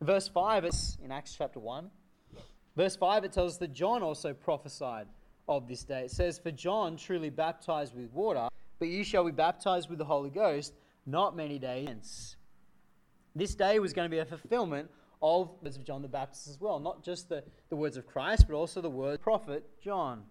Verse 0.00 0.28
5 0.28 0.64
is 0.64 0.98
in 1.02 1.10
Acts 1.12 1.34
chapter 1.36 1.60
1. 1.60 1.90
Verse 2.76 2.96
5 2.96 3.24
it 3.24 3.32
tells 3.32 3.52
us 3.52 3.58
that 3.58 3.72
John 3.72 4.02
also 4.02 4.32
prophesied 4.32 5.06
of 5.48 5.68
this 5.68 5.84
day. 5.84 6.04
It 6.04 6.10
says, 6.10 6.38
For 6.38 6.50
John 6.50 6.96
truly 6.96 7.30
baptized 7.30 7.94
with 7.94 8.12
water, 8.12 8.48
but 8.78 8.88
you 8.88 9.04
shall 9.04 9.24
be 9.24 9.32
baptized 9.32 9.88
with 9.88 9.98
the 9.98 10.04
Holy 10.04 10.30
Ghost 10.30 10.74
not 11.06 11.36
many 11.36 11.58
days 11.58 11.88
hence. 11.88 12.36
This 13.34 13.54
day 13.54 13.78
was 13.78 13.92
going 13.92 14.06
to 14.06 14.10
be 14.10 14.18
a 14.18 14.24
fulfillment 14.24 14.90
of 15.22 15.48
the 15.60 15.66
words 15.66 15.76
of 15.76 15.84
John 15.84 16.02
the 16.02 16.08
Baptist 16.08 16.48
as 16.48 16.60
well. 16.60 16.80
Not 16.80 17.02
just 17.02 17.28
the, 17.28 17.44
the 17.68 17.76
words 17.76 17.96
of 17.96 18.06
Christ, 18.06 18.46
but 18.48 18.56
also 18.56 18.80
the 18.80 18.90
word 18.90 19.20
prophet 19.20 19.64
John. 19.80 20.24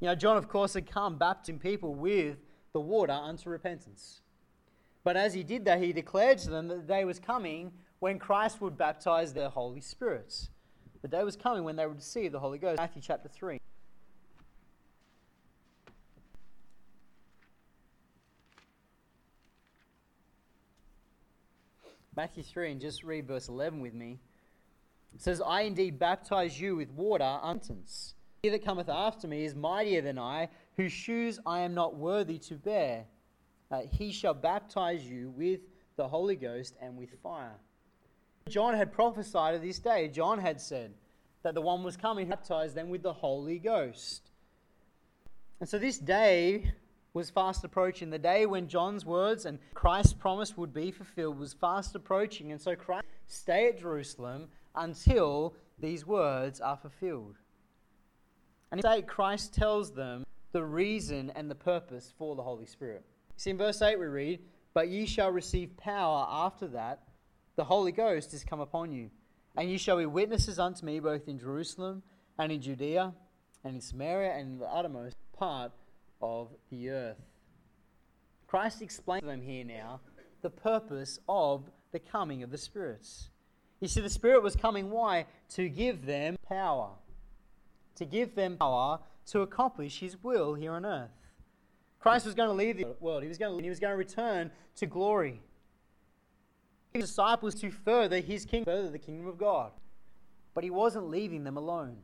You 0.00 0.06
know, 0.08 0.14
John, 0.14 0.36
of 0.36 0.48
course, 0.48 0.74
had 0.74 0.90
come 0.90 1.18
baptizing 1.18 1.58
people 1.58 1.94
with 1.94 2.38
the 2.72 2.80
water 2.80 3.12
unto 3.12 3.50
repentance. 3.50 4.20
But 5.04 5.16
as 5.16 5.34
he 5.34 5.42
did 5.42 5.64
that, 5.66 5.82
he 5.82 5.92
declared 5.92 6.38
to 6.38 6.50
them 6.50 6.68
that 6.68 6.86
the 6.86 6.94
day 6.94 7.04
was 7.04 7.18
coming 7.18 7.72
when 7.98 8.18
Christ 8.18 8.60
would 8.60 8.78
baptize 8.78 9.32
their 9.32 9.48
Holy 9.48 9.80
Spirits. 9.80 10.50
The 11.02 11.08
day 11.08 11.24
was 11.24 11.36
coming 11.36 11.64
when 11.64 11.76
they 11.76 11.86
would 11.86 11.96
receive 11.96 12.32
the 12.32 12.40
Holy 12.40 12.58
Ghost. 12.58 12.78
Matthew 12.78 13.02
chapter 13.02 13.28
3. 13.28 13.58
Matthew 22.16 22.42
3, 22.42 22.72
and 22.72 22.80
just 22.80 23.04
read 23.04 23.28
verse 23.28 23.48
11 23.48 23.80
with 23.80 23.94
me. 23.94 24.18
Says, 25.16 25.40
I 25.40 25.62
indeed 25.62 25.98
baptize 25.98 26.60
you 26.60 26.76
with 26.76 26.90
water 26.90 27.38
unto 27.42 27.74
He 28.42 28.50
that 28.50 28.64
cometh 28.64 28.88
after 28.88 29.26
me 29.26 29.44
is 29.44 29.54
mightier 29.54 30.00
than 30.00 30.18
I, 30.18 30.48
whose 30.76 30.92
shoes 30.92 31.40
I 31.44 31.60
am 31.60 31.74
not 31.74 31.96
worthy 31.96 32.38
to 32.38 32.54
bear. 32.54 33.04
Uh, 33.70 33.80
he 33.90 34.12
shall 34.12 34.34
baptize 34.34 35.04
you 35.04 35.30
with 35.30 35.60
the 35.96 36.06
Holy 36.06 36.36
Ghost 36.36 36.76
and 36.80 36.96
with 36.96 37.10
fire. 37.20 37.56
John 38.48 38.74
had 38.74 38.92
prophesied 38.92 39.54
of 39.56 39.62
this 39.62 39.78
day. 39.78 40.08
John 40.08 40.38
had 40.38 40.60
said 40.60 40.94
that 41.42 41.54
the 41.54 41.60
one 41.60 41.82
was 41.82 41.96
coming 41.96 42.26
to 42.26 42.30
baptize 42.30 42.74
them 42.74 42.88
with 42.88 43.02
the 43.02 43.12
Holy 43.12 43.58
Ghost. 43.58 44.30
And 45.60 45.68
so 45.68 45.78
this 45.78 45.98
day 45.98 46.72
was 47.12 47.30
fast 47.30 47.64
approaching. 47.64 48.10
The 48.10 48.18
day 48.18 48.46
when 48.46 48.68
John's 48.68 49.04
words 49.04 49.44
and 49.44 49.58
Christ's 49.74 50.14
promise 50.14 50.56
would 50.56 50.72
be 50.72 50.90
fulfilled 50.90 51.38
was 51.38 51.52
fast 51.52 51.94
approaching. 51.94 52.52
And 52.52 52.60
so 52.60 52.76
Christ 52.76 53.06
stay 53.26 53.68
at 53.68 53.80
Jerusalem 53.80 54.48
until 54.74 55.54
these 55.78 56.06
words 56.06 56.60
are 56.60 56.76
fulfilled. 56.76 57.36
And 58.70 58.80
in 58.80 58.86
8, 58.86 59.06
Christ 59.06 59.54
tells 59.54 59.92
them 59.92 60.24
the 60.52 60.64
reason 60.64 61.30
and 61.34 61.50
the 61.50 61.54
purpose 61.54 62.12
for 62.18 62.36
the 62.36 62.42
Holy 62.42 62.66
Spirit. 62.66 63.04
See, 63.36 63.50
in 63.50 63.58
verse 63.58 63.80
8 63.80 63.98
we 63.98 64.06
read, 64.06 64.40
But 64.74 64.88
ye 64.88 65.06
shall 65.06 65.30
receive 65.30 65.76
power 65.76 66.26
after 66.28 66.66
that 66.68 67.02
the 67.56 67.64
Holy 67.64 67.92
Ghost 67.92 68.32
is 68.34 68.44
come 68.44 68.60
upon 68.60 68.92
you, 68.92 69.10
and 69.56 69.68
ye 69.68 69.78
shall 69.78 69.98
be 69.98 70.06
witnesses 70.06 70.58
unto 70.58 70.86
me 70.86 71.00
both 71.00 71.26
in 71.26 71.38
Jerusalem 71.38 72.02
and 72.38 72.52
in 72.52 72.62
Judea 72.62 73.12
and 73.64 73.74
in 73.74 73.80
Samaria 73.80 74.32
and 74.32 74.52
in 74.52 74.58
the 74.58 74.66
uttermost 74.66 75.16
part 75.36 75.72
of 76.22 76.50
the 76.70 76.90
earth. 76.90 77.18
Christ 78.46 78.80
explains 78.80 79.22
to 79.22 79.26
them 79.26 79.42
here 79.42 79.64
now 79.64 80.00
the 80.42 80.50
purpose 80.50 81.18
of 81.28 81.68
the 81.90 81.98
coming 81.98 82.42
of 82.42 82.50
the 82.50 82.58
spirits. 82.58 83.30
You 83.80 83.88
see, 83.88 84.00
the 84.00 84.10
Spirit 84.10 84.42
was 84.42 84.56
coming, 84.56 84.90
why? 84.90 85.26
To 85.50 85.68
give 85.68 86.04
them 86.04 86.36
power. 86.48 86.90
To 87.96 88.04
give 88.04 88.34
them 88.34 88.56
power 88.56 89.00
to 89.26 89.40
accomplish 89.42 90.00
His 90.00 90.22
will 90.22 90.54
here 90.54 90.72
on 90.72 90.84
earth. 90.84 91.10
Christ 92.00 92.26
was 92.26 92.34
going 92.34 92.48
to 92.48 92.54
leave 92.54 92.78
the 92.78 92.94
world. 93.00 93.22
He 93.22 93.28
was 93.28 93.38
going 93.38 93.56
to, 93.56 93.62
he 93.62 93.68
was 93.68 93.80
going 93.80 93.92
to 93.92 93.96
return 93.96 94.50
to 94.76 94.86
glory. 94.86 95.40
His 96.92 97.06
disciples 97.06 97.54
to 97.56 97.70
further 97.70 98.20
His 98.20 98.44
kingdom, 98.44 98.72
further 98.72 98.90
the 98.90 98.98
kingdom 98.98 99.26
of 99.26 99.38
God. 99.38 99.72
But 100.54 100.64
He 100.64 100.70
wasn't 100.70 101.08
leaving 101.10 101.44
them 101.44 101.56
alone. 101.56 101.98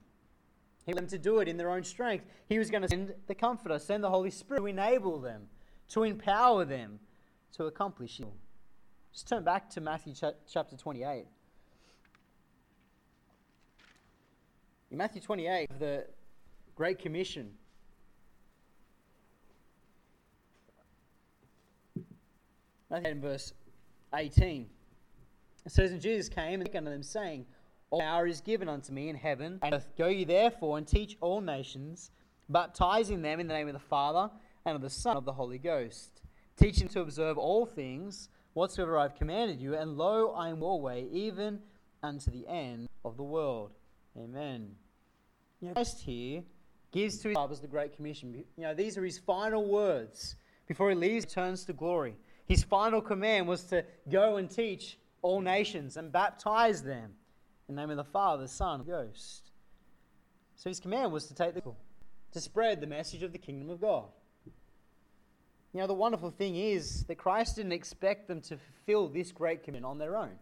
He 0.87 0.93
wanted 0.93 1.09
them 1.09 1.19
to 1.19 1.19
do 1.19 1.39
it 1.39 1.49
in 1.49 1.57
their 1.57 1.71
own 1.71 1.83
strength. 1.83 2.27
He 2.49 2.59
was 2.59 2.71
going 2.71 2.83
to 2.83 2.89
send 2.89 3.15
the 3.27 3.35
Comforter, 3.35 3.79
send 3.79 4.05
the 4.05 4.11
Holy 4.11 4.31
Spirit 4.31 4.61
to 4.61 4.67
enable 4.67 5.19
them, 5.19 5.49
to 5.89 6.03
empower 6.03 6.65
them 6.65 7.01
to 7.57 7.65
accomplish 7.65 8.21
it. 8.21 8.29
Just 9.13 9.29
turn 9.29 9.45
back 9.45 9.71
to 9.71 9.81
Matthew 9.81 10.13
chapter 10.53 10.77
28. 10.77 11.27
In 14.91 14.99
Matthew 14.99 15.21
28, 15.21 15.69
the 15.79 16.07
Great 16.77 16.99
Commission, 16.99 17.51
Matthew 22.91 23.11
in 23.11 23.21
verse 23.21 23.53
18, 24.15 24.69
it 25.67 25.73
says, 25.73 25.91
And 25.91 26.01
Jesus 26.01 26.29
came 26.29 26.61
and 26.61 26.77
unto 26.77 26.91
them, 26.91 27.03
saying, 27.03 27.47
All 27.91 28.01
power 28.01 28.27
is 28.27 28.41
given 28.41 28.69
unto 28.69 28.93
me 28.93 29.09
in 29.09 29.17
heaven 29.17 29.59
and 29.63 29.75
earth. 29.75 29.89
Go 29.97 30.09
ye 30.09 30.25
therefore 30.25 30.79
and 30.79 30.87
teach 30.87 31.17
all 31.21 31.41
nations, 31.41 32.11
baptizing 32.49 33.23
them 33.23 33.41
in 33.41 33.49
the 33.49 33.55
name 33.55 33.69
of 33.69 33.73
the 33.75 33.81
Father 33.81 34.31
and 34.65 34.77
of 34.77 34.83
the 34.83 34.91
Son 34.91 35.13
and 35.13 35.19
of 35.19 35.25
the 35.25 35.33
Holy 35.33 35.59
Ghost, 35.59 36.23
teaching 36.57 36.87
them 36.87 36.95
to 36.95 37.01
observe 37.01 37.39
all 37.39 37.67
things 37.67 38.29
whatsoever 38.53 38.99
I 38.99 39.03
have 39.03 39.17
commanded 39.17 39.61
you, 39.61 39.75
and 39.75 39.97
lo, 39.97 40.33
I 40.33 40.49
am 40.49 40.63
always, 40.63 41.09
even 41.13 41.61
unto 42.03 42.31
the 42.31 42.47
end 42.47 42.89
of 43.05 43.17
the 43.17 43.25
world. 43.25 43.73
Amen. 44.17 44.71
You 45.61 45.69
know, 45.69 45.75
Christ 45.75 46.01
here 46.01 46.43
gives 46.93 47.19
to 47.19 47.29
his 47.29 47.35
disciples 47.35 47.61
the 47.61 47.67
Great 47.67 47.97
Commission. 47.97 48.45
You 48.57 48.63
know, 48.63 48.75
these 48.75 48.97
are 48.97 49.05
his 49.05 49.19
final 49.19 49.65
words 49.67 50.37
before 50.67 50.91
he 50.91 50.97
leaves, 50.97 51.27
turns 51.27 51.65
to 51.65 51.73
glory. 51.73 52.17
His 52.47 52.63
final 52.63 53.01
command 53.01 53.49
was 53.49 53.65
to 53.65 53.85
go 54.11 54.37
and 54.37 54.49
teach 54.51 54.99
all 55.23 55.41
nations 55.41 55.97
and 55.97 56.13
baptize 56.13 56.83
them 56.83 57.11
in 57.69 57.75
the 57.75 57.81
name 57.81 57.91
of 57.91 57.97
the 57.97 58.05
Father, 58.05 58.43
the 58.43 58.49
Son, 58.49 58.81
and 58.81 58.87
the 58.87 58.93
Ghost. 58.93 59.51
So 60.57 60.71
his 60.71 60.81
command 60.81 61.13
was 61.13 61.27
to 61.27 61.35
take 61.35 61.55
the 61.55 61.63
to 62.33 62.41
spread 62.41 62.81
the 62.81 62.87
message 62.87 63.23
of 63.23 63.33
the 63.33 63.39
kingdom 63.39 63.71
of 63.71 63.81
God. 63.81 64.07
You 65.73 65.81
know, 65.81 65.87
the 65.87 65.95
wonderful 65.95 66.31
thing 66.31 66.57
is 66.57 67.05
that 67.05 67.17
Christ 67.17 67.57
didn't 67.57 67.73
expect 67.73 68.29
them 68.29 68.41
to 68.43 68.57
fulfill 68.57 69.09
this 69.09 69.33
great 69.33 69.63
command 69.63 69.85
on 69.85 69.99
their 69.99 70.17
own. 70.17 70.33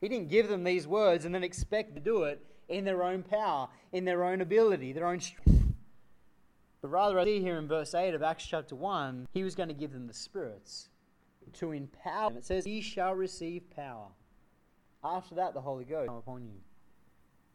He 0.00 0.08
didn't 0.08 0.28
give 0.28 0.48
them 0.48 0.64
these 0.64 0.86
words 0.86 1.24
and 1.24 1.34
then 1.34 1.44
expect 1.44 1.94
to 1.94 2.00
do 2.00 2.24
it 2.24 2.44
in 2.72 2.84
their 2.84 3.02
own 3.02 3.22
power, 3.22 3.68
in 3.92 4.04
their 4.04 4.24
own 4.24 4.40
ability, 4.40 4.92
their 4.92 5.06
own 5.06 5.20
strength. 5.20 5.62
But 6.80 6.88
rather, 6.88 7.18
I 7.18 7.24
see 7.24 7.40
here 7.40 7.58
in 7.58 7.68
verse 7.68 7.94
8 7.94 8.14
of 8.14 8.22
Acts 8.22 8.44
chapter 8.44 8.74
1, 8.74 9.28
he 9.32 9.44
was 9.44 9.54
going 9.54 9.68
to 9.68 9.74
give 9.74 9.92
them 9.92 10.08
the 10.08 10.14
spirits 10.14 10.88
to 11.54 11.70
empower 11.70 12.30
them. 12.30 12.38
It 12.38 12.44
says, 12.44 12.66
Ye 12.66 12.80
shall 12.80 13.14
receive 13.14 13.70
power. 13.74 14.08
After 15.04 15.36
that, 15.36 15.54
the 15.54 15.60
Holy 15.60 15.84
Ghost 15.84 16.08
come 16.08 16.16
upon 16.16 16.44
you. 16.44 16.60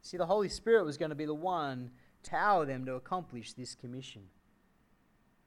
See, 0.02 0.18
the 0.18 0.26
Holy 0.26 0.48
Spirit 0.48 0.86
was 0.86 0.98
going 0.98 1.10
to 1.10 1.16
be 1.16 1.26
the 1.26 1.34
one 1.34 1.92
to 2.24 2.32
power 2.32 2.66
them 2.66 2.86
to 2.86 2.96
accomplish 2.96 3.54
this 3.54 3.76
commission. 3.76 4.24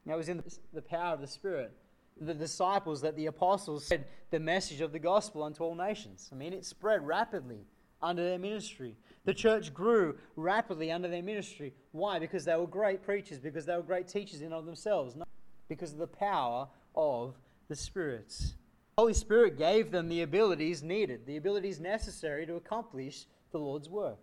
Now, 0.04 0.14
it 0.14 0.18
was 0.18 0.28
in 0.28 0.42
the 0.74 0.82
power 0.82 1.14
of 1.14 1.20
the 1.20 1.26
Spirit. 1.26 1.72
The 2.20 2.34
disciples, 2.34 3.00
that 3.00 3.16
the 3.16 3.26
apostles 3.26 3.86
said 3.86 4.06
the 4.30 4.40
message 4.40 4.82
of 4.82 4.92
the 4.92 4.98
gospel 4.98 5.42
unto 5.42 5.62
all 5.62 5.74
nations. 5.74 6.28
I 6.32 6.34
mean, 6.34 6.52
it 6.52 6.66
spread 6.66 7.06
rapidly 7.06 7.66
under 8.02 8.22
their 8.22 8.38
ministry. 8.38 8.96
The 9.24 9.34
church 9.34 9.74
grew 9.74 10.16
rapidly 10.36 10.90
under 10.90 11.08
their 11.08 11.22
ministry. 11.22 11.74
Why? 11.92 12.18
Because 12.18 12.44
they 12.44 12.56
were 12.56 12.66
great 12.66 13.02
preachers, 13.02 13.38
because 13.38 13.66
they 13.66 13.76
were 13.76 13.82
great 13.82 14.08
teachers 14.08 14.40
in 14.42 14.52
of 14.52 14.66
themselves, 14.66 15.14
not 15.14 15.28
because 15.68 15.92
of 15.92 15.98
the 15.98 16.06
power 16.06 16.68
of 16.94 17.34
the 17.68 17.76
spirits. 17.76 18.54
The 18.96 19.02
Holy 19.02 19.14
Spirit 19.14 19.56
gave 19.56 19.90
them 19.90 20.08
the 20.08 20.22
abilities 20.22 20.82
needed, 20.82 21.26
the 21.26 21.36
abilities 21.36 21.80
necessary 21.80 22.46
to 22.46 22.56
accomplish 22.56 23.26
the 23.52 23.58
Lord's 23.58 23.88
work. 23.88 24.18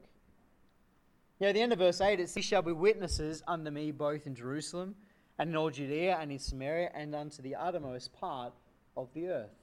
Now, 1.40 1.48
at 1.48 1.54
the 1.54 1.62
end 1.62 1.72
of 1.72 1.80
verse 1.80 2.02
8, 2.02 2.20
it 2.20 2.30
says, 2.30 2.44
shall 2.44 2.64
be 2.64 2.72
witnesses 2.72 3.44
unto 3.48 3.70
me 3.70 3.92
both 3.92 4.26
in 4.26 4.34
Jerusalem 4.34 4.96
and 5.38 5.52
in 5.52 5.56
all 5.56 5.70
Judea 5.70 6.18
and 6.20 6.32
in 6.32 6.40
Samaria 6.40 6.90
and 6.96 7.14
unto 7.14 7.42
the 7.44 7.56
uttermost 7.56 8.12
part 8.14 8.54
of 8.96 9.14
the 9.14 9.28
earth. 9.28 9.56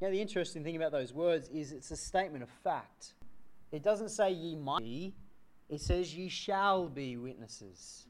Now, 0.00 0.10
the 0.10 0.20
interesting 0.20 0.64
thing 0.64 0.76
about 0.76 0.90
those 0.90 1.12
words 1.12 1.48
is 1.50 1.70
it's 1.72 1.90
a 1.90 1.96
statement 1.96 2.42
of 2.42 2.48
fact. 2.64 3.12
It 3.72 3.82
doesn't 3.82 4.10
say 4.10 4.30
ye 4.30 4.54
might 4.54 4.82
be, 4.82 5.14
it 5.68 5.80
says 5.80 6.14
ye 6.14 6.28
shall 6.28 6.88
be 6.88 7.16
witnesses. 7.16 8.06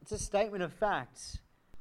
It's 0.00 0.12
a 0.12 0.18
statement 0.18 0.62
of 0.62 0.72
fact. 0.72 1.40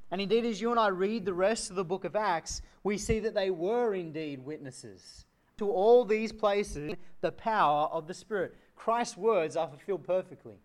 And 0.10 0.20
indeed, 0.20 0.46
as 0.46 0.60
you 0.60 0.72
and 0.72 0.80
I 0.80 0.88
read 0.88 1.26
the 1.26 1.34
rest 1.34 1.70
of 1.70 1.76
the 1.76 1.84
book 1.84 2.06
of 2.06 2.16
Acts, 2.16 2.62
we 2.84 2.98
see 2.98 3.20
that 3.20 3.34
they 3.34 3.52
were 3.52 3.94
indeed 3.94 4.44
witnesses 4.44 5.26
to 5.58 5.70
all 5.70 6.04
these 6.04 6.32
places, 6.32 6.94
the 7.22 7.32
power 7.32 7.88
of 7.88 8.08
the 8.08 8.14
Spirit. 8.14 8.56
Christ's 8.76 9.18
words 9.18 9.56
are 9.56 9.68
fulfilled 9.68 10.04
perfectly. 10.04 10.56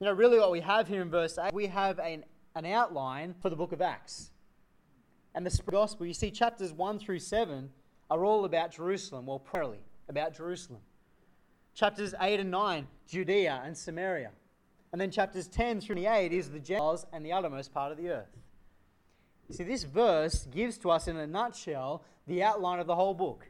You 0.00 0.06
know, 0.06 0.12
really, 0.12 0.38
what 0.38 0.50
we 0.50 0.60
have 0.60 0.88
here 0.88 1.02
in 1.02 1.10
verse 1.10 1.38
8, 1.38 1.52
we 1.54 1.66
have 1.66 2.00
an, 2.00 2.24
an 2.56 2.66
outline 2.66 3.34
for 3.40 3.50
the 3.50 3.56
book 3.56 3.72
of 3.72 3.80
Acts. 3.80 4.30
And 5.34 5.46
the 5.46 5.62
gospel, 5.70 6.06
you 6.06 6.14
see, 6.14 6.30
chapters 6.30 6.72
1 6.72 6.98
through 6.98 7.20
7 7.20 7.70
are 8.10 8.24
all 8.24 8.44
about 8.44 8.72
Jerusalem, 8.72 9.26
well, 9.26 9.38
primarily 9.38 9.78
about 10.08 10.36
Jerusalem. 10.36 10.80
Chapters 11.74 12.14
8 12.20 12.40
and 12.40 12.50
9, 12.50 12.86
Judea 13.06 13.62
and 13.64 13.76
Samaria. 13.76 14.30
And 14.92 15.00
then 15.00 15.10
chapters 15.10 15.48
10 15.48 15.80
through 15.80 15.94
28 15.94 16.32
is 16.32 16.50
the 16.50 16.58
Gentiles 16.58 17.06
and 17.12 17.24
the 17.24 17.32
uttermost 17.32 17.72
part 17.72 17.92
of 17.92 17.98
the 17.98 18.10
earth. 18.10 18.36
See, 19.50 19.64
this 19.64 19.84
verse 19.84 20.46
gives 20.50 20.76
to 20.78 20.90
us 20.90 21.08
in 21.08 21.16
a 21.16 21.26
nutshell 21.26 22.04
the 22.26 22.42
outline 22.42 22.78
of 22.78 22.86
the 22.86 22.94
whole 22.94 23.14
book, 23.14 23.46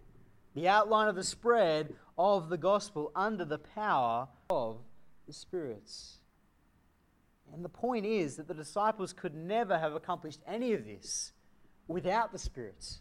the 0.54 0.68
outline 0.68 1.08
of 1.08 1.16
the 1.16 1.24
spread 1.24 1.94
of 2.16 2.48
the 2.48 2.56
gospel 2.56 3.10
under 3.14 3.44
the 3.44 3.58
power 3.58 4.28
of 4.50 4.78
the 5.26 5.32
spirits. 5.32 6.18
And 7.52 7.64
the 7.64 7.68
point 7.68 8.06
is 8.06 8.36
that 8.36 8.48
the 8.48 8.54
disciples 8.54 9.12
could 9.12 9.34
never 9.34 9.78
have 9.78 9.94
accomplished 9.94 10.40
any 10.46 10.72
of 10.72 10.84
this 10.84 11.32
without 11.86 12.32
the 12.32 12.38
spirits. 12.38 13.00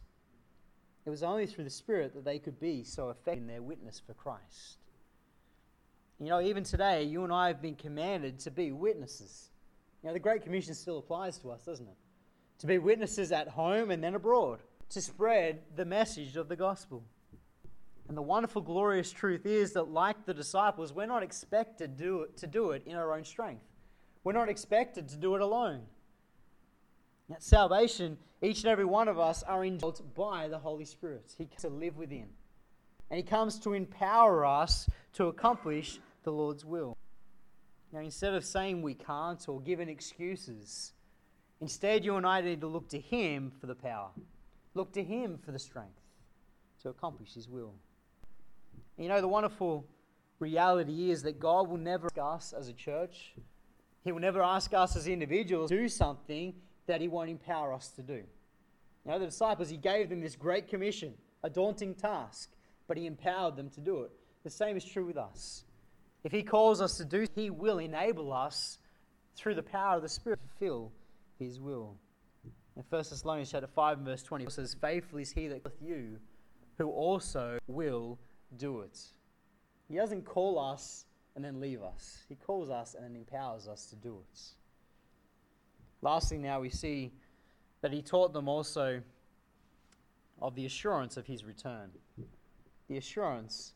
It 1.06 1.10
was 1.10 1.24
only 1.24 1.48
through 1.48 1.64
the 1.64 1.70
Spirit 1.70 2.14
that 2.14 2.26
they 2.26 2.38
could 2.38 2.60
be 2.60 2.84
so 2.84 3.10
effective 3.10 3.44
in 3.44 3.48
their 3.48 3.62
witness 3.62 4.02
for 4.06 4.14
Christ. 4.14 4.78
You 6.22 6.28
know, 6.28 6.40
even 6.40 6.64
today, 6.64 7.04
you 7.06 7.24
and 7.24 7.34
I 7.34 7.48
have 7.48 7.64
been 7.64 7.74
commanded 7.74 8.38
to 8.42 8.52
be 8.52 8.72
witnesses. 8.72 9.50
You 10.04 10.08
know, 10.08 10.14
the 10.14 10.20
Great 10.20 10.44
Commission 10.44 10.76
still 10.76 11.00
applies 11.00 11.40
to 11.40 11.50
us, 11.50 11.64
doesn't 11.64 11.88
it? 11.88 11.98
To 12.60 12.68
be 12.68 12.78
witnesses 12.78 13.32
at 13.32 13.48
home 13.48 13.90
and 13.90 14.04
then 14.04 14.14
abroad, 14.14 14.60
to 14.90 15.02
spread 15.02 15.64
the 15.76 15.84
message 15.84 16.36
of 16.36 16.48
the 16.48 16.56
gospel. 16.56 17.04
And 18.08 18.16
the 18.16 18.22
wonderful, 18.22 18.62
glorious 18.62 19.12
truth 19.12 19.48
is 19.48 19.74
that, 19.74 19.90
like 19.90 20.28
the 20.28 20.34
disciples, 20.36 20.94
we're 20.94 21.08
not 21.08 21.24
expected 21.24 21.98
to 21.98 22.04
do 22.04 22.22
it, 22.22 22.38
to 22.38 22.46
do 22.46 22.70
it 22.70 22.84
in 22.86 22.96
our 22.96 23.16
own 23.16 23.24
strength. 23.24 23.66
We're 24.24 24.34
not 24.34 24.48
expected 24.48 25.10
to 25.10 25.18
do 25.18 25.34
it 25.34 25.42
alone. 25.42 25.82
At 27.34 27.42
salvation, 27.42 28.20
each 28.44 28.60
and 28.60 28.68
every 28.68 28.86
one 28.86 29.08
of 29.08 29.18
us 29.18 29.42
are 29.42 29.66
indwelt 29.66 30.14
by 30.14 30.50
the 30.50 30.60
Holy 30.60 30.86
Spirit. 30.86 31.34
He 31.36 31.46
comes 31.46 31.62
to 31.64 31.70
live 31.70 31.98
within. 31.98 32.28
And 33.10 33.18
He 33.18 33.24
comes 33.24 33.58
to 33.62 33.74
empower 33.74 34.46
us 34.46 34.88
to 35.14 35.26
accomplish 35.26 36.00
the 36.24 36.32
Lord's 36.32 36.66
will. 36.66 36.98
Now, 37.92 38.00
instead 38.00 38.34
of 38.34 38.46
saying 38.46 38.82
we 38.82 38.94
can't 38.94 39.48
or 39.50 39.60
giving 39.60 39.90
excuses, 39.90 40.94
instead 41.60 42.06
you 42.06 42.16
and 42.16 42.26
I 42.26 42.42
need 42.42 42.62
to 42.62 42.68
look 42.68 42.88
to 42.90 43.00
Him 43.00 43.52
for 43.60 43.68
the 43.68 43.76
power, 43.76 44.10
look 44.74 44.94
to 44.94 45.04
Him 45.04 45.38
for 45.44 45.52
the 45.52 45.60
strength 45.60 46.00
to 46.84 46.90
accomplish 46.90 47.34
His 47.34 47.50
will. 47.50 47.74
And 48.98 49.06
you 49.06 49.10
know, 49.10 49.20
the 49.20 49.28
wonderful 49.28 49.86
reality 50.40 51.12
is 51.12 51.22
that 51.24 51.40
God 51.40 51.68
will 51.68 51.78
never 51.78 52.08
ask 52.08 52.18
us 52.18 52.54
as 52.54 52.68
a 52.70 52.74
church, 52.74 53.34
He 54.04 54.12
will 54.12 54.22
never 54.22 54.42
ask 54.42 54.74
us 54.74 54.96
as 54.96 55.08
individuals 55.08 55.70
to 55.70 55.78
do 55.78 55.90
something 55.90 56.54
that 56.88 57.02
He 57.02 57.10
won't 57.10 57.30
empower 57.30 57.74
us 57.74 57.90
to 57.90 58.02
do. 58.02 58.24
You 59.04 59.12
know, 59.12 59.20
the 59.20 59.26
disciples, 59.26 59.70
He 59.70 59.78
gave 59.78 60.10
them 60.10 60.22
this 60.22 60.36
great 60.36 60.70
commission, 60.70 61.14
a 61.44 61.50
daunting 61.50 61.94
task, 61.94 62.52
but 62.88 62.96
He 62.96 63.06
empowered 63.06 63.58
them 63.58 63.70
to 63.72 63.82
do 63.82 64.04
it. 64.04 64.12
The 64.44 64.50
same 64.50 64.78
is 64.78 64.86
true 64.86 65.06
with 65.06 65.18
us. 65.18 65.66
If 66.24 66.32
He 66.32 66.44
calls 66.44 66.82
us 66.82 66.98
to 66.98 67.06
do, 67.06 67.26
He 67.36 67.50
will 67.50 67.80
enable 67.80 68.32
us 68.32 68.78
through 69.36 69.56
the 69.56 69.64
power 69.64 69.96
of 69.96 70.02
the 70.02 70.10
Spirit 70.10 70.40
to 70.42 70.48
fulfill 70.48 70.92
His 71.40 71.60
will. 71.60 71.96
In 72.76 72.84
1 72.90 73.04
Thessalonians 73.10 73.52
chapter 73.52 73.68
5 73.68 73.98
and 73.98 74.06
verse 74.06 74.24
20, 74.24 74.46
it 74.46 74.52
says, 74.52 74.76
Faithful 74.80 75.20
is 75.20 75.32
He 75.32 75.48
that 75.48 75.64
with 75.64 75.82
you, 75.82 76.18
who 76.78 76.90
also 76.90 77.58
will 77.68 78.18
do 78.58 78.82
it. 78.82 79.00
He 79.90 79.96
doesn't 79.96 80.26
call 80.26 80.58
us 80.58 81.06
and 81.36 81.44
then 81.44 81.60
leave 81.60 81.82
us. 81.82 82.24
He 82.30 82.36
calls 82.36 82.70
us 82.70 82.96
and 82.96 83.04
then 83.04 83.16
empowers 83.16 83.68
us 83.68 83.86
to 83.88 83.96
do 83.96 84.20
it. 84.20 84.40
Lastly, 86.02 86.38
now 86.38 86.60
we 86.62 86.70
see 86.70 87.12
that 87.82 87.92
he 87.92 88.02
taught 88.02 88.34
them 88.34 88.48
also 88.48 89.02
of 90.42 90.56
the 90.56 90.66
assurance 90.66 91.18
of 91.18 91.28
his 91.28 91.46
return. 91.46 91.92
The 92.90 92.98
assurance 92.98 93.74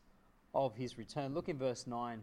of 0.54 0.74
his 0.74 0.98
return. 0.98 1.34
Look 1.34 1.48
in 1.48 1.58
verse 1.58 1.86
9. 1.86 2.20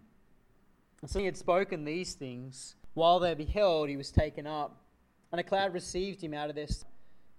And 1.04 1.10
so 1.10 1.20
he 1.20 1.26
had 1.26 1.36
spoken 1.36 1.84
these 1.84 2.14
things. 2.14 2.76
While 2.94 3.20
they 3.20 3.34
beheld, 3.34 3.90
he 3.90 3.98
was 3.98 4.10
taken 4.10 4.48
up, 4.48 4.86
and 5.34 5.42
a 5.42 5.44
cloud 5.44 5.74
received 5.74 6.24
him 6.24 6.34
out 6.34 6.50
of 6.50 6.56
their 6.56 6.68
sight. 6.68 6.90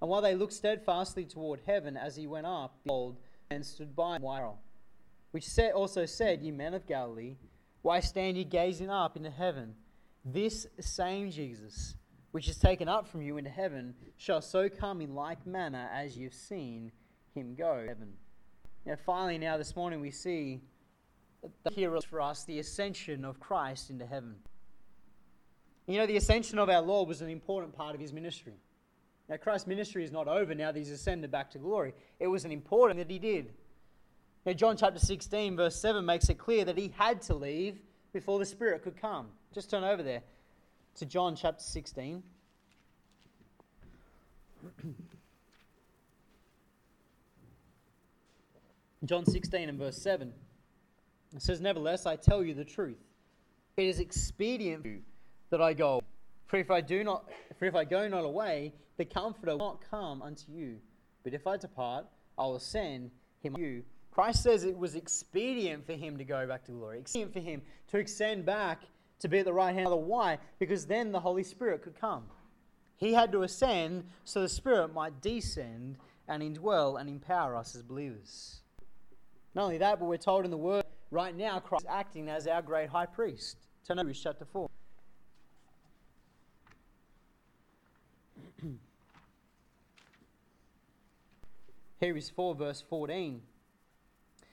And 0.03 0.11
while 0.11 0.21
they 0.21 0.35
looked 0.35 0.53
steadfastly 0.53 1.25
toward 1.25 1.61
heaven 1.65 1.97
as 1.97 2.15
he 2.15 2.27
went 2.27 2.47
up, 2.47 2.77
behold, 2.85 3.17
and 3.49 3.65
stood 3.65 3.97
by 3.97 4.17
him, 4.17 4.51
which 5.31 5.49
also 5.75 6.05
said, 6.05 6.43
Ye 6.43 6.51
men 6.51 6.75
of 6.75 6.87
Galilee, 6.87 7.37
why 7.81 8.01
stand 8.01 8.37
ye 8.37 8.45
gazing 8.45 8.91
up 8.91 9.17
into 9.17 9.31
heaven? 9.31 9.77
This 10.27 10.67
same 10.81 11.31
Jesus, 11.31 11.95
which 12.33 12.51
is 12.51 12.59
taken 12.59 12.87
up 12.87 13.09
from 13.09 13.23
you 13.23 13.39
into 13.39 13.49
heaven, 13.49 13.95
shall 14.19 14.43
so 14.43 14.69
come 14.69 15.01
in 15.01 15.15
like 15.15 15.47
manner 15.47 15.89
as 15.91 16.19
you've 16.19 16.35
seen 16.35 16.93
him 17.35 17.55
go 17.55 17.83
heaven. 17.89 18.13
Now, 18.85 18.97
finally, 19.07 19.39
now 19.39 19.57
this 19.57 19.75
morning 19.75 20.03
we 20.03 20.11
see 20.11 20.61
the 21.63 21.71
hero 21.71 22.01
for 22.01 22.21
us 22.21 22.45
the 22.45 22.59
ascension 22.59 23.25
of 23.25 23.41
Christ 23.41 23.91
into 23.91 24.07
heaven. 24.07 24.37
You 25.87 25.99
know, 25.99 26.07
the 26.07 26.17
ascension 26.17 26.59
of 26.59 26.71
our 26.71 26.81
Lord 26.81 27.09
was 27.09 27.21
an 27.21 27.29
important 27.29 27.75
part 27.75 27.95
of 27.95 28.01
his 28.01 28.13
ministry. 28.13 28.55
Now, 29.29 29.37
Christ's 29.37 29.67
ministry 29.67 30.05
is 30.05 30.13
not 30.13 30.29
over 30.29 30.55
now 30.55 30.73
that 30.73 30.79
he's 30.79 30.91
ascended 30.91 31.31
back 31.31 31.51
to 31.53 31.59
glory. 31.59 31.95
It 32.21 32.27
was 32.27 32.45
an 32.45 32.53
important 32.53 32.99
that 32.99 33.11
he 33.11 33.19
did. 33.19 33.53
Now, 34.45 34.53
John 34.53 34.77
chapter 34.77 34.99
16, 34.99 35.57
verse 35.57 35.77
7 35.77 36.05
makes 36.05 36.29
it 36.29 36.39
clear 36.39 36.65
that 36.67 36.77
he 36.77 36.93
had 36.97 37.23
to 37.23 37.35
leave 37.35 37.79
before 38.13 38.39
the 38.39 38.45
Spirit 38.45 38.83
could 38.83 39.01
come. 39.01 39.29
Just 39.53 39.71
turn 39.71 39.85
over 39.85 40.03
there 40.03 40.23
to 40.97 41.07
John 41.07 41.35
chapter 41.37 41.63
16. 41.63 42.23
John 49.05 49.27
16 49.27 49.69
and 49.69 49.79
verse 49.79 49.99
7. 49.99 50.33
It 51.35 51.43
says, 51.43 51.61
Nevertheless, 51.61 52.07
I 52.07 52.17
tell 52.17 52.43
you 52.43 52.55
the 52.55 52.65
truth. 52.65 52.99
It 53.77 53.87
is 53.87 53.99
expedient 53.99 54.87
that 55.51 55.61
I 55.61 55.73
go. 55.73 56.01
For 56.47 56.59
if 56.59 56.71
I 56.71 56.81
do 56.81 57.03
not, 57.03 57.29
for 57.59 57.65
if 57.65 57.75
I 57.75 57.85
go 57.85 58.07
not 58.07 58.25
away, 58.25 58.73
the 58.97 59.05
Comforter 59.05 59.53
will 59.53 59.59
not 59.59 59.81
come 59.91 60.23
unto 60.23 60.53
you. 60.53 60.77
But 61.25 61.35
if 61.35 61.47
I 61.47 61.57
depart, 61.57 62.07
I 62.39 62.43
will 62.43 62.61
send 62.61 63.11
him 63.43 63.57
you. 63.59 63.83
Christ 64.13 64.45
says 64.45 64.63
it 64.63 64.79
was 64.79 64.95
expedient 64.95 65.87
for 65.87 65.95
him 65.95 66.17
to 66.19 66.25
go 66.25 66.47
back 66.47 66.65
to 66.67 66.73
glory, 66.73 67.01
expedient 67.01 67.33
for 67.33 67.41
him 67.41 67.63
to 67.89 67.99
extend 67.99 68.47
back 68.47 68.83
to 69.19 69.29
be 69.29 69.41
at 69.41 69.45
the 69.45 69.53
right 69.53 69.75
hand 69.75 69.87
of 69.87 69.91
the 69.91 69.97
why? 69.97 70.39
Because 70.59 70.87
then 70.87 71.11
the 71.11 71.19
Holy 71.19 71.43
Spirit 71.43 71.83
could 71.83 71.99
come. 71.99 72.25
He 72.97 73.13
had 73.13 73.33
to 73.33 73.43
ascend 73.43 74.05
so 74.25 74.41
the 74.41 74.49
Spirit 74.49 74.95
might 74.95 75.21
descend 75.21 75.97
and 76.29 76.43
indwell 76.43 77.01
and 77.01 77.09
empower 77.09 77.57
us 77.57 77.75
as 77.75 77.83
believers. 77.83 78.61
Not 79.55 79.65
only 79.65 79.79
that, 79.79 79.99
but 79.99 80.07
we're 80.07 80.17
told 80.17 80.45
in 80.45 80.51
the 80.51 80.57
Word 80.57 80.84
right 81.15 81.37
now 81.37 81.61
Christ 81.61 81.85
is 81.85 81.91
acting 81.91 82.29
as 82.29 82.49
our 82.49 82.61
great 82.61 82.89
high 82.89 83.07
priest. 83.07 83.57
Turn 83.87 83.99
to 83.99 84.13
chapter 84.13 84.45
4. 84.45 84.69
Hebrews 92.01 92.31
4, 92.35 92.57
verse 92.57 92.83
14 92.91 93.41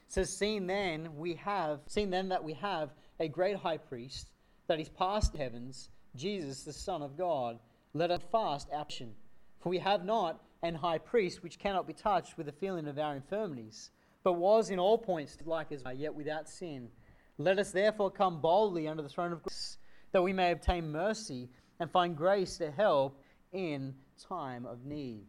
says, 0.08 0.38
Seeing 0.38 0.67
then 0.67 1.15
we 1.17 1.34
have, 1.36 1.80
seeing 1.88 2.12
then 2.12 2.30
that 2.30 2.43
we 2.43 2.54
have 2.54 2.91
a 3.19 3.28
great 3.28 3.56
high 3.56 3.78
priest 3.78 4.30
that 4.67 4.80
is 4.80 4.88
past 4.89 5.36
heavens, 5.36 5.89
Jesus, 6.15 6.63
the 6.63 6.74
Son 6.74 7.02
of 7.02 7.17
God, 7.17 7.58
let 7.95 8.12
us 8.12 8.21
fast 8.32 8.69
passion. 8.69 9.15
For 9.62 9.69
we 9.69 9.80
have 9.80 10.06
not 10.06 10.39
an 10.62 10.76
high 10.76 11.00
priest 11.00 11.41
which 11.41 11.58
cannot 11.58 11.88
be 11.88 11.93
touched 11.93 12.38
with 12.38 12.45
the 12.45 12.52
feeling 12.52 12.88
of 12.88 13.00
our 13.00 13.15
infirmities, 13.15 13.89
but 14.23 14.34
was 14.34 14.69
in 14.69 14.79
all 14.79 14.97
points 14.97 15.38
like 15.45 15.71
as 15.71 15.84
yet 15.95 16.13
without 16.13 16.49
sin. 16.49 16.89
Let 17.38 17.60
us 17.60 17.71
therefore 17.71 18.12
come 18.12 18.41
boldly 18.41 18.88
under 18.88 19.03
the 19.03 19.10
throne 19.10 19.31
of 19.31 19.41
grace, 19.43 19.77
that 20.12 20.21
we 20.21 20.34
may 20.34 20.51
obtain 20.51 20.91
mercy 20.91 21.49
and 21.79 21.89
find 21.89 22.15
grace 22.15 22.57
to 22.57 22.69
help 22.71 23.19
in 23.51 23.95
time 24.27 24.65
of 24.65 24.86
need. 24.86 25.25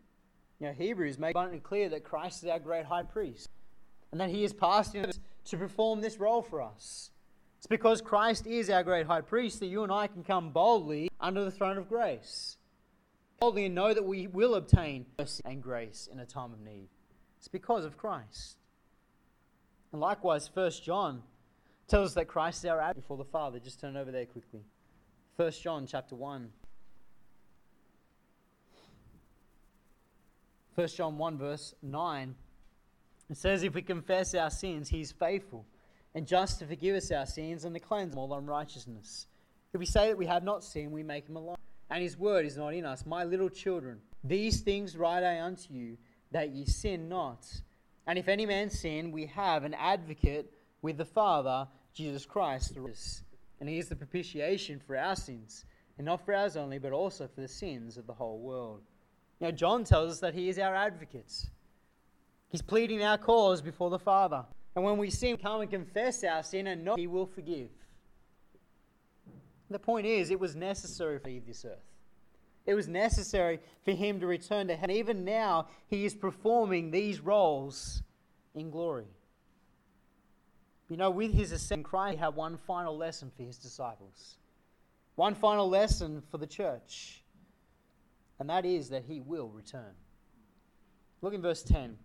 Know, 0.60 0.72
Hebrews 0.72 1.18
make 1.18 1.32
abundantly 1.32 1.58
clear 1.58 1.88
that 1.88 2.04
Christ 2.04 2.44
is 2.44 2.48
our 2.48 2.60
great 2.60 2.84
high 2.84 3.02
priest, 3.02 3.50
and 4.12 4.20
that 4.20 4.30
he 4.30 4.44
is 4.44 4.52
passed 4.52 4.94
to 4.94 5.56
perform 5.56 6.00
this 6.00 6.18
role 6.18 6.40
for 6.40 6.62
us. 6.62 7.10
It's 7.56 7.66
because 7.66 8.00
Christ 8.00 8.46
is 8.46 8.70
our 8.70 8.84
great 8.84 9.06
high 9.06 9.22
priest 9.22 9.58
that 9.58 9.66
you 9.66 9.82
and 9.82 9.90
I 9.90 10.06
can 10.06 10.22
come 10.22 10.50
boldly 10.50 11.10
under 11.20 11.44
the 11.44 11.50
throne 11.50 11.78
of 11.78 11.88
grace. 11.88 12.58
Boldly 13.40 13.66
and 13.66 13.74
know 13.74 13.92
that 13.92 14.04
we 14.04 14.28
will 14.28 14.54
obtain 14.54 15.06
mercy 15.18 15.42
and 15.44 15.60
grace 15.60 16.08
in 16.12 16.20
a 16.20 16.26
time 16.26 16.52
of 16.52 16.60
need. 16.60 16.88
It's 17.38 17.48
because 17.48 17.84
of 17.84 17.96
Christ. 17.96 18.58
And 19.92 20.00
likewise, 20.00 20.50
1 20.52 20.70
John 20.82 21.22
tells 21.86 22.08
us 22.08 22.14
that 22.14 22.26
Christ 22.26 22.64
is 22.64 22.70
our 22.70 22.80
advocate 22.80 23.02
before 23.02 23.18
the 23.18 23.24
Father. 23.24 23.58
Just 23.58 23.80
turn 23.80 23.96
over 23.96 24.10
there 24.10 24.26
quickly. 24.26 24.60
1 25.36 25.52
John 25.52 25.86
chapter 25.86 26.14
1. 26.14 26.50
1 30.74 30.88
John 30.88 31.18
1 31.18 31.38
verse 31.38 31.74
9. 31.82 32.34
It 33.30 33.36
says, 33.36 33.62
If 33.62 33.74
we 33.74 33.82
confess 33.82 34.34
our 34.34 34.50
sins, 34.50 34.88
he 34.88 35.00
is 35.00 35.12
faithful 35.12 35.66
and 36.14 36.26
just 36.26 36.58
to 36.58 36.66
forgive 36.66 36.96
us 36.96 37.10
our 37.10 37.26
sins 37.26 37.64
and 37.64 37.74
to 37.74 37.80
cleanse 37.80 38.14
all 38.14 38.34
unrighteousness. 38.34 39.26
If 39.72 39.78
we 39.78 39.86
say 39.86 40.08
that 40.08 40.18
we 40.18 40.26
have 40.26 40.44
not 40.44 40.62
sinned, 40.62 40.92
we 40.92 41.02
make 41.02 41.28
him 41.28 41.36
a 41.36 41.40
liar, 41.40 41.56
and 41.90 42.02
his 42.02 42.18
word 42.18 42.44
is 42.44 42.56
not 42.56 42.74
in 42.74 42.84
us. 42.84 43.06
My 43.06 43.24
little 43.24 43.48
children, 43.48 44.00
these 44.22 44.60
things 44.60 44.96
write 44.96 45.24
I 45.24 45.40
unto 45.40 45.72
you, 45.72 45.96
that 46.30 46.50
ye 46.50 46.66
sin 46.66 47.08
not. 47.08 47.46
And 48.06 48.18
if 48.18 48.28
any 48.28 48.46
man 48.46 48.70
sin, 48.70 49.12
we 49.12 49.26
have 49.26 49.64
an 49.64 49.74
advocate 49.74 50.52
with 50.80 50.98
the 50.98 51.04
Father, 51.04 51.68
Jesus 51.94 52.26
Christ. 52.26 52.76
And 53.60 53.68
he 53.68 53.78
is 53.78 53.88
the 53.88 53.96
propitiation 53.96 54.80
for 54.80 54.96
our 54.96 55.14
sins, 55.14 55.64
and 55.98 56.04
not 56.04 56.24
for 56.24 56.34
ours 56.34 56.56
only, 56.56 56.78
but 56.78 56.92
also 56.92 57.28
for 57.28 57.40
the 57.40 57.48
sins 57.48 57.96
of 57.96 58.06
the 58.06 58.14
whole 58.14 58.40
world. 58.40 58.80
Now, 59.40 59.50
John 59.50 59.84
tells 59.84 60.12
us 60.12 60.20
that 60.20 60.34
he 60.34 60.48
is 60.48 60.58
our 60.58 60.74
advocate. 60.74 61.32
He's 62.48 62.62
pleading 62.62 63.02
our 63.02 63.18
cause 63.18 63.62
before 63.62 63.90
the 63.90 63.98
Father. 63.98 64.44
And 64.74 64.84
when 64.84 64.98
we 64.98 65.10
sin, 65.10 65.36
come 65.36 65.60
and 65.60 65.70
confess 65.70 66.24
our 66.24 66.42
sin, 66.42 66.66
and 66.66 66.84
not, 66.84 66.98
he 66.98 67.06
will 67.06 67.26
forgive. 67.26 67.70
The 69.70 69.78
point 69.78 70.06
is, 70.06 70.30
it 70.30 70.40
was 70.40 70.54
necessary 70.54 71.18
for 71.18 71.30
this 71.46 71.64
earth. 71.64 71.78
It 72.64 72.74
was 72.74 72.88
necessary 72.88 73.60
for 73.84 73.92
him 73.92 74.20
to 74.20 74.26
return 74.26 74.68
to 74.68 74.76
heaven. 74.76 74.94
Even 74.94 75.24
now, 75.24 75.68
he 75.88 76.04
is 76.04 76.14
performing 76.14 76.90
these 76.90 77.20
roles 77.20 78.02
in 78.54 78.70
glory. 78.70 79.06
You 80.88 80.96
know, 80.96 81.10
with 81.10 81.32
his 81.32 81.52
ascension, 81.52 81.82
Christ 81.82 82.18
he 82.18 82.20
had 82.20 82.36
one 82.36 82.56
final 82.56 82.96
lesson 82.96 83.32
for 83.34 83.42
his 83.42 83.56
disciples, 83.56 84.36
one 85.14 85.34
final 85.34 85.68
lesson 85.68 86.22
for 86.30 86.38
the 86.38 86.46
church, 86.46 87.22
and 88.38 88.50
that 88.50 88.66
is 88.66 88.90
that 88.90 89.04
he 89.04 89.20
will 89.20 89.48
return. 89.48 89.94
Look 91.22 91.34
in 91.34 91.40
verse 91.40 91.62
10. 91.62 91.96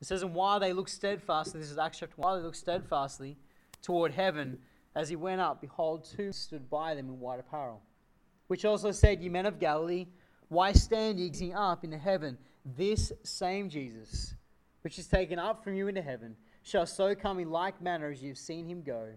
It 0.00 0.06
says, 0.06 0.22
And 0.22 0.34
while 0.34 0.60
they 0.60 0.72
looked 0.72 0.90
steadfastly, 0.90 1.60
this 1.60 1.70
is 1.70 1.78
Acts 1.78 2.00
chapter 2.00 2.16
1, 2.16 2.26
while 2.26 2.36
they 2.36 2.44
looked 2.44 2.56
steadfastly 2.56 3.38
toward 3.82 4.12
heaven, 4.12 4.58
as 4.94 5.08
he 5.08 5.16
went 5.16 5.40
up, 5.40 5.60
behold, 5.60 6.04
two 6.04 6.32
stood 6.32 6.68
by 6.68 6.94
them 6.94 7.08
in 7.08 7.20
white 7.20 7.40
apparel, 7.40 7.82
which 8.48 8.64
also 8.64 8.92
said, 8.92 9.22
Ye 9.22 9.28
men 9.28 9.46
of 9.46 9.58
Galilee, 9.58 10.06
why 10.48 10.72
stand 10.72 11.18
ye 11.18 11.28
gazing 11.28 11.54
up 11.54 11.84
into 11.84 11.98
heaven? 11.98 12.38
This 12.76 13.12
same 13.22 13.68
Jesus, 13.68 14.34
which 14.82 14.98
is 14.98 15.06
taken 15.06 15.38
up 15.38 15.62
from 15.62 15.74
you 15.74 15.88
into 15.88 16.02
heaven, 16.02 16.36
shall 16.62 16.86
so 16.86 17.14
come 17.14 17.38
in 17.38 17.50
like 17.50 17.80
manner 17.80 18.10
as 18.10 18.22
you've 18.22 18.38
seen 18.38 18.66
him 18.66 18.82
go 18.82 19.08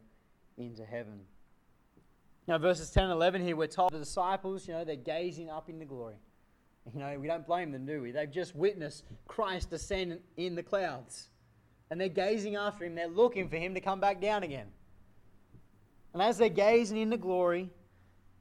into 0.58 0.86
heaven. 0.86 1.22
Now, 2.48 2.58
verses 2.58 2.90
10 2.90 3.06
and 3.06 3.14
11 3.14 3.44
here, 3.44 3.56
we're 3.56 3.68
told 3.68 3.92
the 3.92 4.00
disciples, 4.00 4.68
you 4.68 4.74
know, 4.74 4.84
they're 4.84 4.96
gazing 4.96 5.50
up 5.50 5.70
into 5.70 5.86
glory. 5.86 6.16
You 6.94 7.00
know, 7.00 7.20
we 7.20 7.28
don't 7.28 7.46
blame 7.46 7.72
them, 7.72 7.86
do 7.86 8.02
we? 8.02 8.12
They've 8.12 8.32
just 8.32 8.56
witnessed 8.56 9.04
Christ 9.28 9.70
descend 9.70 10.20
in 10.38 10.56
the 10.56 10.64
clouds. 10.64 11.30
And 11.92 12.02
they're 12.02 12.10
gazing 12.10 12.56
after 12.56 12.86
him. 12.86 12.96
They're 12.96 13.08
looking 13.08 13.50
for 13.50 13.58
him 13.58 13.76
to 13.76 13.82
come 13.82 14.00
back 14.00 14.20
down 14.20 14.44
again. 14.44 14.68
And 16.14 16.22
as 16.22 16.38
they're 16.38 16.50
gazing 16.50 16.98
into 16.98 17.18
glory, 17.18 17.70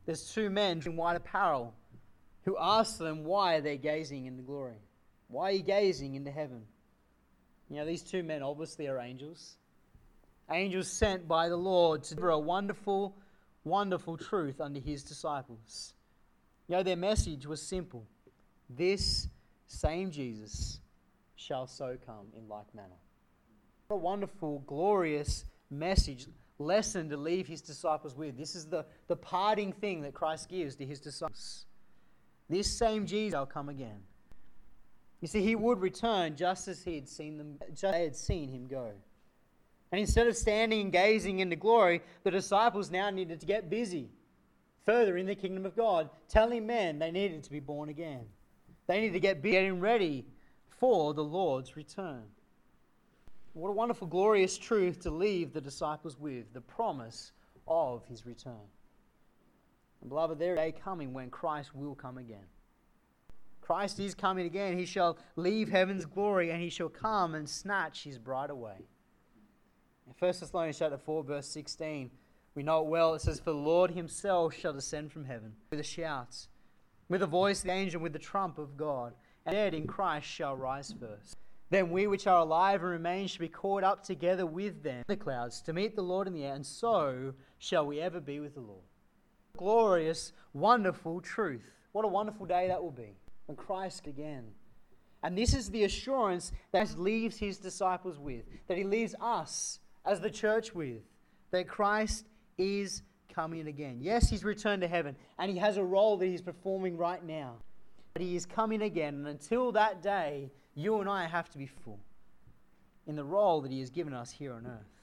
there's 0.08 0.32
two 0.32 0.48
men 0.48 0.80
in 0.86 0.96
white 0.96 1.16
apparel 1.16 1.74
who 2.46 2.56
ask 2.58 2.96
them 2.96 3.24
why 3.24 3.60
they're 3.60 3.76
gazing 3.76 4.24
into 4.24 4.42
glory. 4.42 4.78
Why 5.26 5.50
are 5.50 5.52
you 5.52 5.62
gazing 5.62 6.14
into 6.14 6.30
heaven? 6.30 6.62
You 7.68 7.76
know, 7.76 7.84
these 7.84 8.00
two 8.00 8.22
men 8.22 8.42
obviously 8.42 8.88
are 8.88 8.98
angels. 8.98 9.58
Angels 10.50 10.88
sent 10.88 11.28
by 11.28 11.50
the 11.50 11.58
Lord 11.58 12.04
to 12.04 12.14
deliver 12.14 12.30
a 12.30 12.38
wonderful, 12.38 13.18
wonderful 13.64 14.16
truth 14.16 14.62
unto 14.62 14.80
his 14.80 15.04
disciples. 15.04 15.92
You 16.68 16.76
know, 16.76 16.82
their 16.82 16.96
message 16.96 17.44
was 17.44 17.60
simple 17.60 18.06
this 18.70 19.28
same 19.66 20.10
Jesus 20.10 20.80
shall 21.36 21.66
so 21.66 21.98
come 22.06 22.28
in 22.34 22.48
like 22.48 22.74
manner. 22.74 22.88
What 23.88 23.96
a 23.96 24.00
wonderful, 24.00 24.60
glorious 24.66 25.44
message, 25.70 26.28
lesson 26.58 27.08
to 27.10 27.16
leave 27.16 27.46
his 27.46 27.60
disciples 27.60 28.16
with. 28.16 28.36
This 28.36 28.54
is 28.54 28.66
the, 28.66 28.84
the 29.06 29.16
parting 29.16 29.72
thing 29.72 30.02
that 30.02 30.14
Christ 30.14 30.48
gives 30.48 30.76
to 30.76 30.84
his 30.84 31.00
disciples. 31.00 31.66
This 32.48 32.70
same 32.70 33.06
Jesus 33.06 33.32
shall 33.32 33.46
come 33.46 33.68
again. 33.68 34.00
You 35.20 35.28
see, 35.28 35.42
he 35.42 35.56
would 35.56 35.80
return 35.80 36.36
just 36.36 36.68
as 36.68 36.82
he 36.82 36.94
had 36.94 37.08
seen 37.08 37.38
them, 37.38 37.58
just 37.70 37.92
they 37.92 38.04
had 38.04 38.16
seen 38.16 38.48
him 38.48 38.66
go. 38.68 38.92
And 39.90 40.00
instead 40.00 40.26
of 40.26 40.36
standing 40.36 40.80
and 40.82 40.92
gazing 40.92 41.40
into 41.40 41.56
glory, 41.56 42.02
the 42.22 42.30
disciples 42.30 42.90
now 42.90 43.10
needed 43.10 43.40
to 43.40 43.46
get 43.46 43.70
busy 43.70 44.10
further 44.84 45.16
in 45.16 45.26
the 45.26 45.34
kingdom 45.34 45.66
of 45.66 45.76
God, 45.76 46.08
telling 46.28 46.66
men 46.66 46.98
they 46.98 47.10
needed 47.10 47.42
to 47.44 47.50
be 47.50 47.60
born 47.60 47.88
again. 47.88 48.24
They 48.86 49.00
needed 49.00 49.14
to 49.14 49.20
get 49.20 49.42
getting 49.42 49.80
ready 49.80 50.24
for 50.78 51.12
the 51.14 51.24
Lord's 51.24 51.76
return. 51.76 52.22
What 53.58 53.70
a 53.70 53.72
wonderful, 53.72 54.06
glorious 54.06 54.56
truth 54.56 55.00
to 55.00 55.10
leave 55.10 55.52
the 55.52 55.60
disciples 55.60 56.16
with 56.16 56.52
the 56.52 56.60
promise 56.60 57.32
of 57.66 58.04
his 58.06 58.24
return. 58.24 58.68
And 60.00 60.08
beloved, 60.08 60.38
there 60.38 60.52
is 60.52 60.60
a 60.60 60.62
day 60.62 60.72
coming 60.72 61.12
when 61.12 61.28
Christ 61.28 61.74
will 61.74 61.96
come 61.96 62.18
again. 62.18 62.46
Christ 63.60 63.98
is 63.98 64.14
coming 64.14 64.46
again. 64.46 64.78
He 64.78 64.86
shall 64.86 65.18
leave 65.34 65.68
heaven's 65.68 66.04
glory 66.04 66.50
and 66.50 66.62
he 66.62 66.70
shall 66.70 66.88
come 66.88 67.34
and 67.34 67.48
snatch 67.48 68.04
his 68.04 68.16
bride 68.16 68.50
away. 68.50 68.86
In 70.06 70.14
1 70.16 70.32
Thessalonians 70.32 70.78
chapter 70.78 70.96
4, 70.96 71.24
verse 71.24 71.48
16, 71.48 72.12
we 72.54 72.62
know 72.62 72.82
it 72.82 72.86
well. 72.86 73.14
It 73.14 73.22
says, 73.22 73.40
For 73.40 73.50
the 73.50 73.56
Lord 73.56 73.90
himself 73.90 74.54
shall 74.54 74.72
descend 74.72 75.10
from 75.10 75.24
heaven 75.24 75.54
with 75.68 75.80
a 75.80 75.84
shout 75.84 76.46
with 77.08 77.22
the 77.22 77.26
voice 77.26 77.58
of 77.60 77.66
the 77.66 77.72
angel, 77.72 78.00
with 78.00 78.12
the 78.12 78.20
trump 78.20 78.56
of 78.56 78.76
God. 78.76 79.14
And 79.44 79.54
dead 79.54 79.74
in 79.74 79.88
Christ 79.88 80.28
shall 80.28 80.54
rise 80.54 80.94
first. 81.00 81.38
Then 81.70 81.90
we 81.90 82.06
which 82.06 82.26
are 82.26 82.40
alive 82.40 82.82
and 82.82 82.90
remain 82.90 83.26
shall 83.26 83.40
be 83.40 83.48
caught 83.48 83.84
up 83.84 84.02
together 84.02 84.46
with 84.46 84.82
them 84.82 84.98
in 84.98 85.04
the 85.06 85.16
clouds 85.16 85.60
to 85.62 85.72
meet 85.72 85.94
the 85.94 86.02
Lord 86.02 86.26
in 86.26 86.32
the 86.32 86.44
air, 86.44 86.54
and 86.54 86.64
so 86.64 87.34
shall 87.58 87.86
we 87.86 88.00
ever 88.00 88.20
be 88.20 88.40
with 88.40 88.54
the 88.54 88.60
Lord. 88.60 88.84
Glorious, 89.56 90.32
wonderful 90.52 91.20
truth. 91.20 91.70
What 91.92 92.04
a 92.04 92.08
wonderful 92.08 92.46
day 92.46 92.68
that 92.68 92.82
will 92.82 92.90
be 92.90 93.16
when 93.46 93.56
Christ 93.56 94.06
again. 94.06 94.44
And 95.22 95.36
this 95.36 95.52
is 95.52 95.70
the 95.70 95.84
assurance 95.84 96.52
that 96.72 96.88
he 96.88 96.94
leaves 96.94 97.38
his 97.38 97.58
disciples 97.58 98.18
with, 98.18 98.44
that 98.68 98.78
he 98.78 98.84
leaves 98.84 99.14
us 99.20 99.80
as 100.06 100.20
the 100.20 100.30
church 100.30 100.74
with, 100.74 101.02
that 101.50 101.68
Christ 101.68 102.24
is 102.56 103.02
coming 103.34 103.66
again. 103.66 103.98
Yes, 104.00 104.30
he's 104.30 104.44
returned 104.44 104.82
to 104.82 104.88
heaven, 104.88 105.16
and 105.38 105.50
he 105.50 105.58
has 105.58 105.76
a 105.76 105.84
role 105.84 106.16
that 106.16 106.26
he's 106.26 106.42
performing 106.42 106.96
right 106.96 107.24
now. 107.24 107.56
But 108.12 108.22
he 108.22 108.36
is 108.36 108.46
coming 108.46 108.82
again, 108.82 109.14
and 109.14 109.26
until 109.26 109.72
that 109.72 110.02
day, 110.02 110.50
you 110.74 111.00
and 111.00 111.08
I 111.08 111.26
have 111.26 111.48
to 111.50 111.58
be 111.58 111.66
full 111.66 112.00
in 113.06 113.16
the 113.16 113.24
role 113.24 113.60
that 113.62 113.70
He 113.72 113.80
has 113.80 113.90
given 113.90 114.12
us 114.12 114.30
here 114.30 114.52
on 114.52 114.66
earth. 114.66 115.02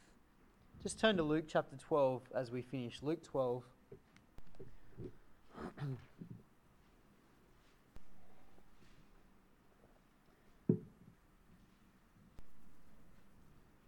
Just 0.84 1.00
turn 1.00 1.18
to 1.18 1.24
Luke 1.24 1.46
chapter 1.48 1.76
12 1.76 2.22
as 2.36 2.52
we 2.52 2.62
finish. 2.62 3.02
Luke 3.02 3.24
12. 3.24 3.64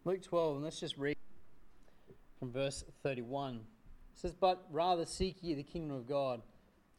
Luke 0.05 0.21
12, 0.23 0.55
and 0.55 0.63
let's 0.63 0.79
just 0.79 0.97
read 0.97 1.17
from 2.39 2.51
verse 2.51 2.83
31. 3.03 3.55
It 3.55 3.61
says, 4.15 4.33
But 4.33 4.65
rather 4.71 5.05
seek 5.05 5.35
ye 5.41 5.53
the 5.53 5.63
kingdom 5.63 5.97
of 5.97 6.07
God, 6.07 6.41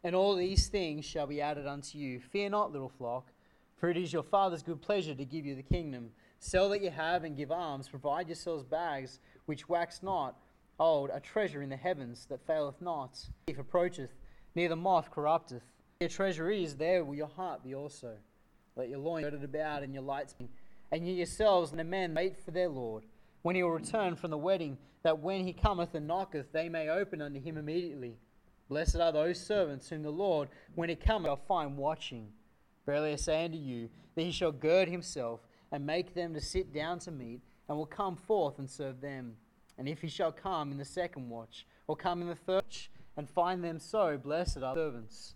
and 0.05 0.15
all 0.15 0.37
these 0.37 0.69
things 0.69 1.07
shall 1.07 1.27
be 1.27 1.41
added 1.41 1.67
unto 1.67 1.97
you. 1.97 2.21
Fear 2.21 2.51
not, 2.51 2.71
little 2.71 2.91
flock, 2.91 3.33
for 3.79 3.89
it 3.89 3.97
is 3.97 4.13
your 4.13 4.23
Father's 4.23 4.63
good 4.63 4.83
pleasure 4.83 5.15
to 5.15 5.25
give 5.25 5.47
you 5.47 5.55
the 5.55 5.63
kingdom. 5.63 6.11
Sell 6.41 6.69
that 6.71 6.83
you 6.83 6.91
have 6.91 7.25
and 7.25 7.37
give 7.37 7.51
alms. 7.51 7.89
Provide 7.89 8.29
yourselves 8.29 8.65
bags 8.65 9.21
which 9.47 9.69
wax 9.69 10.03
not, 10.03 10.37
old, 10.79 11.11
a 11.13 11.21
treasure 11.21 11.63
in 11.63 11.71
the 11.71 11.77
heavens 11.77 12.27
that 12.29 12.47
faileth 12.47 12.81
not. 12.81 13.19
If 13.47 13.59
approacheth, 13.59 14.11
neither 14.55 14.77
moth 14.77 15.11
corrupteth. 15.11 15.63
Your 16.01 16.11
treasure 16.11 16.51
is, 16.51 16.77
there 16.77 17.05
will 17.05 17.15
your 17.15 17.29
heart 17.29 17.65
be 17.65 17.75
also. 17.75 18.17
Let 18.77 18.89
your 18.89 18.99
loins 18.99 19.25
be 19.25 19.31
girded 19.31 19.45
about 19.45 19.83
and 19.83 19.93
your 19.93 20.05
lights 20.05 20.33
be 20.33 20.49
and 20.91 21.07
ye 21.07 21.15
yourselves 21.15 21.71
and 21.71 21.79
the 21.79 21.85
men 21.85 22.15
wait 22.15 22.43
for 22.43 22.51
their 22.51 22.69
Lord, 22.69 23.05
when 23.43 23.57
he 23.57 23.63
will 23.63 23.71
return 23.71 24.17
from 24.17 24.31
the 24.31 24.39
wedding, 24.39 24.79
that 25.03 25.21
when 25.21 25.45
he 25.45 25.53
cometh 25.53 25.95
and 25.95 26.07
knocketh, 26.07 26.53
they 26.53 26.69
may 26.69 26.89
open 26.89 27.23
unto 27.23 27.41
him 27.41 27.57
immediately. 27.57 28.17
Blessed 28.69 28.97
are 28.97 29.13
those 29.13 29.41
servants 29.41 29.89
whom 29.89 30.03
the 30.03 30.11
Lord, 30.11 30.49
when 30.75 30.89
he 30.89 30.97
cometh, 30.97 31.29
shall 31.29 31.37
find 31.37 31.77
watching. 31.77 32.29
Verily 32.89 33.13
I 33.13 33.17
say 33.17 33.45
unto 33.45 33.59
you, 33.59 33.91
that 34.15 34.23
he 34.23 34.33
shall 34.33 34.51
gird 34.51 34.89
himself, 34.89 35.41
and 35.71 35.85
make 35.85 36.15
them 36.15 36.33
to 36.33 36.41
sit 36.41 36.73
down 36.73 36.99
to 37.01 37.11
meat, 37.11 37.43
and 37.69 37.77
will 37.77 37.85
come 37.85 38.17
forth 38.17 38.59
and 38.59 38.71
serve 38.71 39.03
them. 39.03 39.37
And 39.77 39.87
if 39.87 40.01
he 40.01 40.09
shall 40.09 40.33
come 40.33 40.73
in 40.73 40.79
the 40.79 40.87
second 40.87 41.29
watch, 41.29 41.67
or 41.87 41.97
come 41.97 42.23
in 42.23 42.29
the 42.29 42.35
third 42.35 42.65
watch, 42.65 42.91
and 43.19 43.29
find 43.29 43.63
them 43.63 43.79
so, 43.79 44.17
blessed 44.17 44.63
are 44.63 44.75
servants. 44.75 45.35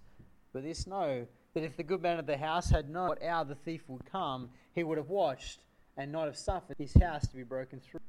But 0.54 0.62
this 0.62 0.86
know, 0.86 1.26
that 1.52 1.62
if 1.62 1.76
the 1.76 1.82
good 1.82 2.00
man 2.00 2.18
of 2.18 2.24
the 2.24 2.38
house 2.38 2.70
had 2.70 2.88
known 2.88 3.08
what 3.08 3.22
hour 3.22 3.44
the 3.44 3.54
thief 3.54 3.82
would 3.86 4.06
come, 4.10 4.48
he 4.74 4.82
would 4.82 4.96
have 4.96 5.10
watched 5.10 5.60
and 5.98 6.10
not 6.10 6.24
have 6.24 6.38
suffered 6.38 6.78
his 6.78 6.94
house 6.94 7.28
to 7.28 7.36
be 7.36 7.42
broken 7.42 7.80
through. 7.80 8.00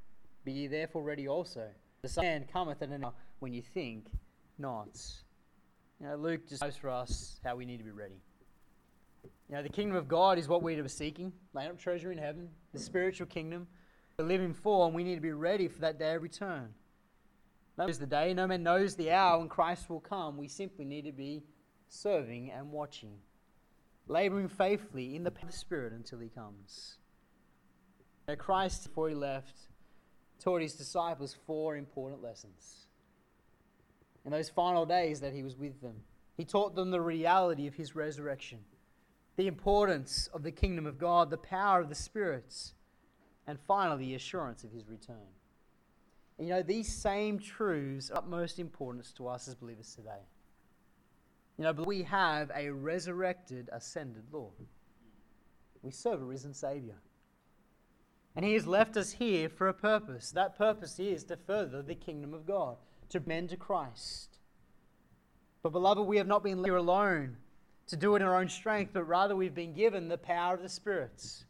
Be 0.46 0.54
ye 0.54 0.68
therefore 0.68 1.04
ready 1.04 1.28
also. 1.28 1.68
The 2.02 2.08
Son 2.08 2.24
man 2.24 2.46
cometh 2.46 2.82
at 2.82 2.88
an 2.88 3.04
hour 3.04 3.14
when 3.40 3.52
you 3.52 3.62
think 3.62 4.06
not. 4.58 4.98
You 6.00 6.08
know, 6.08 6.16
Luke 6.16 6.48
just 6.48 6.64
shows 6.64 6.78
for 6.78 6.90
us 6.90 7.42
how 7.44 7.58
we 7.58 7.66
need 7.66 7.80
to 7.80 7.84
be 7.84 7.92
ready. 7.92 8.22
You 9.50 9.56
know, 9.56 9.64
the 9.64 9.70
kingdom 9.70 9.98
of 9.98 10.08
God 10.08 10.38
is 10.38 10.48
what 10.48 10.64
we're 10.64 10.88
seeking, 10.88 11.34
laying 11.54 11.70
up 11.70 11.78
treasure 11.78 12.12
in 12.12 12.18
heaven, 12.18 12.50
the 12.72 12.80
spiritual 12.80 13.28
kingdom, 13.28 13.68
live 14.18 14.42
in 14.42 14.54
for, 14.54 14.86
and 14.86 14.96
we 14.96 15.04
need 15.04 15.16
to 15.16 15.22
be 15.22 15.32
ready 15.32 15.68
for 15.68 15.80
that 15.82 16.00
day 16.00 16.16
of 16.16 16.24
return. 16.24 16.74
No 17.78 17.84
man 17.84 17.88
knows 17.88 18.00
the 18.00 18.06
day, 18.06 18.34
no 18.34 18.48
man 18.48 18.64
knows 18.64 18.96
the 18.96 19.12
hour 19.12 19.40
when 19.40 19.50
Christ 19.50 19.90
will 19.90 20.00
come. 20.00 20.38
We 20.38 20.48
simply 20.48 20.86
need 20.86 21.06
to 21.06 21.12
be 21.12 21.44
serving 21.90 22.52
and 22.52 22.72
watching 22.72 23.18
laboring 24.08 24.48
faithfully 24.48 25.16
in 25.16 25.24
the 25.24 25.32
power 25.32 25.46
of 25.46 25.52
the 25.52 25.58
Spirit 25.58 25.94
until 25.94 26.20
he 26.20 26.30
comes. 26.30 26.98
Now, 28.28 28.36
Christ, 28.36 28.84
before 28.84 29.10
he 29.10 29.16
left, 29.16 29.58
taught 30.40 30.62
his 30.62 30.74
disciples 30.74 31.36
four 31.46 31.76
important 31.76 32.22
lessons. 32.22 32.88
In 34.26 34.32
those 34.32 34.50
final 34.50 34.86
days 34.86 35.20
that 35.22 35.34
he 35.34 35.44
was 35.44 35.58
with 35.58 35.82
them, 35.82 35.96
he 36.36 36.46
taught 36.46 36.76
them 36.76 36.92
the 36.92 37.02
reality 37.02 37.68
of 37.68 37.76
his 37.76 37.96
resurrection, 37.96 38.60
the 39.36 39.48
importance 39.48 40.28
of 40.34 40.44
the 40.44 40.52
kingdom 40.52 40.86
of 40.86 40.98
God, 40.98 41.30
the 41.30 41.38
power 41.38 41.82
of 41.82 41.90
the 41.90 41.96
spirits, 41.96 42.74
and 43.48 43.60
finally, 43.60 44.06
the 44.06 44.16
assurance 44.16 44.64
of 44.64 44.72
his 44.72 44.88
return. 44.88 45.28
And 46.38 46.48
you 46.48 46.54
know, 46.54 46.64
these 46.64 46.94
same 46.94 47.40
truths 47.40 48.10
are 48.10 48.18
of 48.18 48.26
utmost 48.26 48.60
importance 48.60 49.12
to 49.14 49.28
us 49.28 49.48
as 49.48 49.56
believers 49.56 49.94
today. 49.96 50.22
You 51.58 51.66
know, 51.66 51.74
we 51.74 52.04
have 52.04 52.52
a 52.56 52.70
resurrected, 52.70 53.70
ascended 53.72 54.24
Lord. 54.32 54.54
We 55.82 55.92
serve 55.92 56.22
a 56.22 56.26
risen 56.26 56.54
Savior. 56.54 56.96
And 58.36 58.44
He 58.44 58.54
has 58.54 58.66
left 58.66 58.98
us 58.98 59.12
here 59.12 59.50
for 59.50 59.68
a 59.68 59.74
purpose. 59.74 60.32
That 60.32 60.58
purpose 60.58 61.00
is 61.00 61.24
to 61.26 61.38
further 61.38 61.82
the 61.82 61.96
kingdom 61.96 62.34
of 62.34 62.48
God, 62.48 62.78
to 63.10 63.20
men 63.20 63.48
to 63.50 63.58
Christ. 63.58 64.40
But, 65.62 65.72
beloved, 65.72 66.08
we 66.08 66.18
have 66.18 66.28
not 66.28 66.44
been 66.44 66.64
here 66.64 66.76
alone 66.76 67.38
to 67.88 67.98
do 67.98 68.16
it 68.16 68.22
in 68.22 68.28
our 68.28 68.40
own 68.40 68.50
strength, 68.50 68.92
but 68.94 69.04
rather 69.04 69.36
we've 69.36 69.56
been 69.56 69.74
given 69.74 70.08
the 70.08 70.18
power 70.18 70.56
of 70.56 70.62
the 70.62 70.70
spirits. 70.70 71.46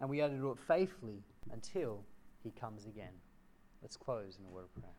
And 0.00 0.08
we 0.08 0.20
are 0.20 0.28
to 0.28 0.34
do 0.34 0.50
it 0.50 0.58
faithfully 0.66 1.22
until 1.52 2.02
He 2.42 2.50
comes 2.50 2.86
again. 2.86 3.12
Let's 3.82 3.96
close 3.96 4.38
in 4.38 4.44
a 4.46 4.48
word 4.48 4.64
of 4.64 4.74
prayer. 4.74 4.92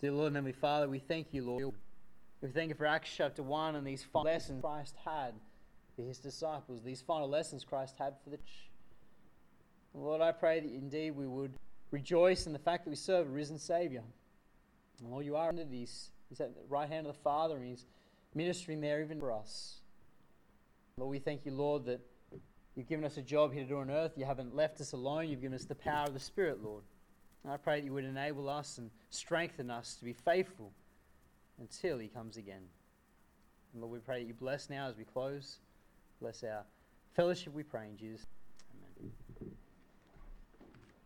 Dear 0.00 0.12
Lord 0.12 0.28
and 0.28 0.36
Heavenly 0.36 0.52
Father, 0.52 0.88
we 0.88 0.98
thank 0.98 1.28
you, 1.32 1.44
Lord. 1.44 1.74
We 2.40 2.48
thank 2.48 2.68
you 2.68 2.74
for 2.74 2.86
Acts 2.86 3.10
chapter 3.16 3.42
1 3.42 3.76
and 3.76 3.86
these 3.86 4.04
final 4.04 4.30
lessons 4.30 4.62
Christ 4.62 4.94
had 5.04 5.34
for 5.96 6.02
his 6.02 6.18
disciples, 6.18 6.82
these 6.82 7.00
final 7.00 7.28
lessons 7.28 7.64
Christ 7.64 7.94
had 7.98 8.14
for 8.22 8.30
the 8.30 8.36
church. 8.36 8.70
Lord, 9.94 10.20
I 10.20 10.32
pray 10.32 10.60
that 10.60 10.68
indeed 10.68 11.12
we 11.12 11.26
would 11.26 11.54
rejoice 11.90 12.46
in 12.46 12.52
the 12.52 12.58
fact 12.58 12.84
that 12.84 12.90
we 12.90 12.96
serve 12.96 13.28
a 13.28 13.30
risen 13.30 13.58
Savior. 13.58 14.02
And 15.00 15.10
Lord, 15.10 15.24
you 15.24 15.36
are 15.36 15.48
under 15.48 15.64
these. 15.64 16.10
He's 16.28 16.40
at 16.40 16.54
the 16.54 16.62
right 16.68 16.88
hand 16.88 17.06
of 17.06 17.14
the 17.14 17.22
Father, 17.22 17.56
and 17.56 17.64
He's 17.66 17.86
ministering 18.34 18.80
there 18.80 19.02
even 19.02 19.20
for 19.20 19.32
us. 19.32 19.76
Lord, 20.96 21.10
we 21.10 21.18
thank 21.18 21.44
you, 21.44 21.52
Lord, 21.52 21.86
that 21.86 22.00
you've 22.74 22.88
given 22.88 23.04
us 23.04 23.16
a 23.16 23.22
job 23.22 23.52
here 23.52 23.62
to 23.62 23.68
do 23.68 23.78
on 23.78 23.90
earth. 23.90 24.12
You 24.16 24.24
haven't 24.24 24.54
left 24.54 24.80
us 24.80 24.92
alone. 24.92 25.28
You've 25.28 25.40
given 25.40 25.54
us 25.54 25.64
the 25.64 25.74
power 25.74 26.06
of 26.06 26.14
the 26.14 26.20
Spirit, 26.20 26.62
Lord. 26.62 26.84
And 27.42 27.52
I 27.52 27.56
pray 27.56 27.80
that 27.80 27.84
you 27.84 27.92
would 27.92 28.04
enable 28.04 28.48
us 28.48 28.78
and 28.78 28.90
strengthen 29.10 29.70
us 29.70 29.96
to 29.96 30.04
be 30.04 30.12
faithful 30.12 30.72
until 31.60 31.98
he 31.98 32.08
comes 32.08 32.36
again. 32.36 32.62
And 33.72 33.82
Lord, 33.82 33.92
we 33.92 33.98
pray 33.98 34.20
that 34.20 34.26
you 34.26 34.34
bless 34.34 34.70
now 34.70 34.88
as 34.88 34.96
we 34.96 35.04
close. 35.04 35.58
Bless 36.20 36.42
our 36.42 36.64
fellowship, 37.14 37.52
we 37.52 37.62
pray 37.62 37.86
in 37.88 37.96
Jesus. 37.96 38.26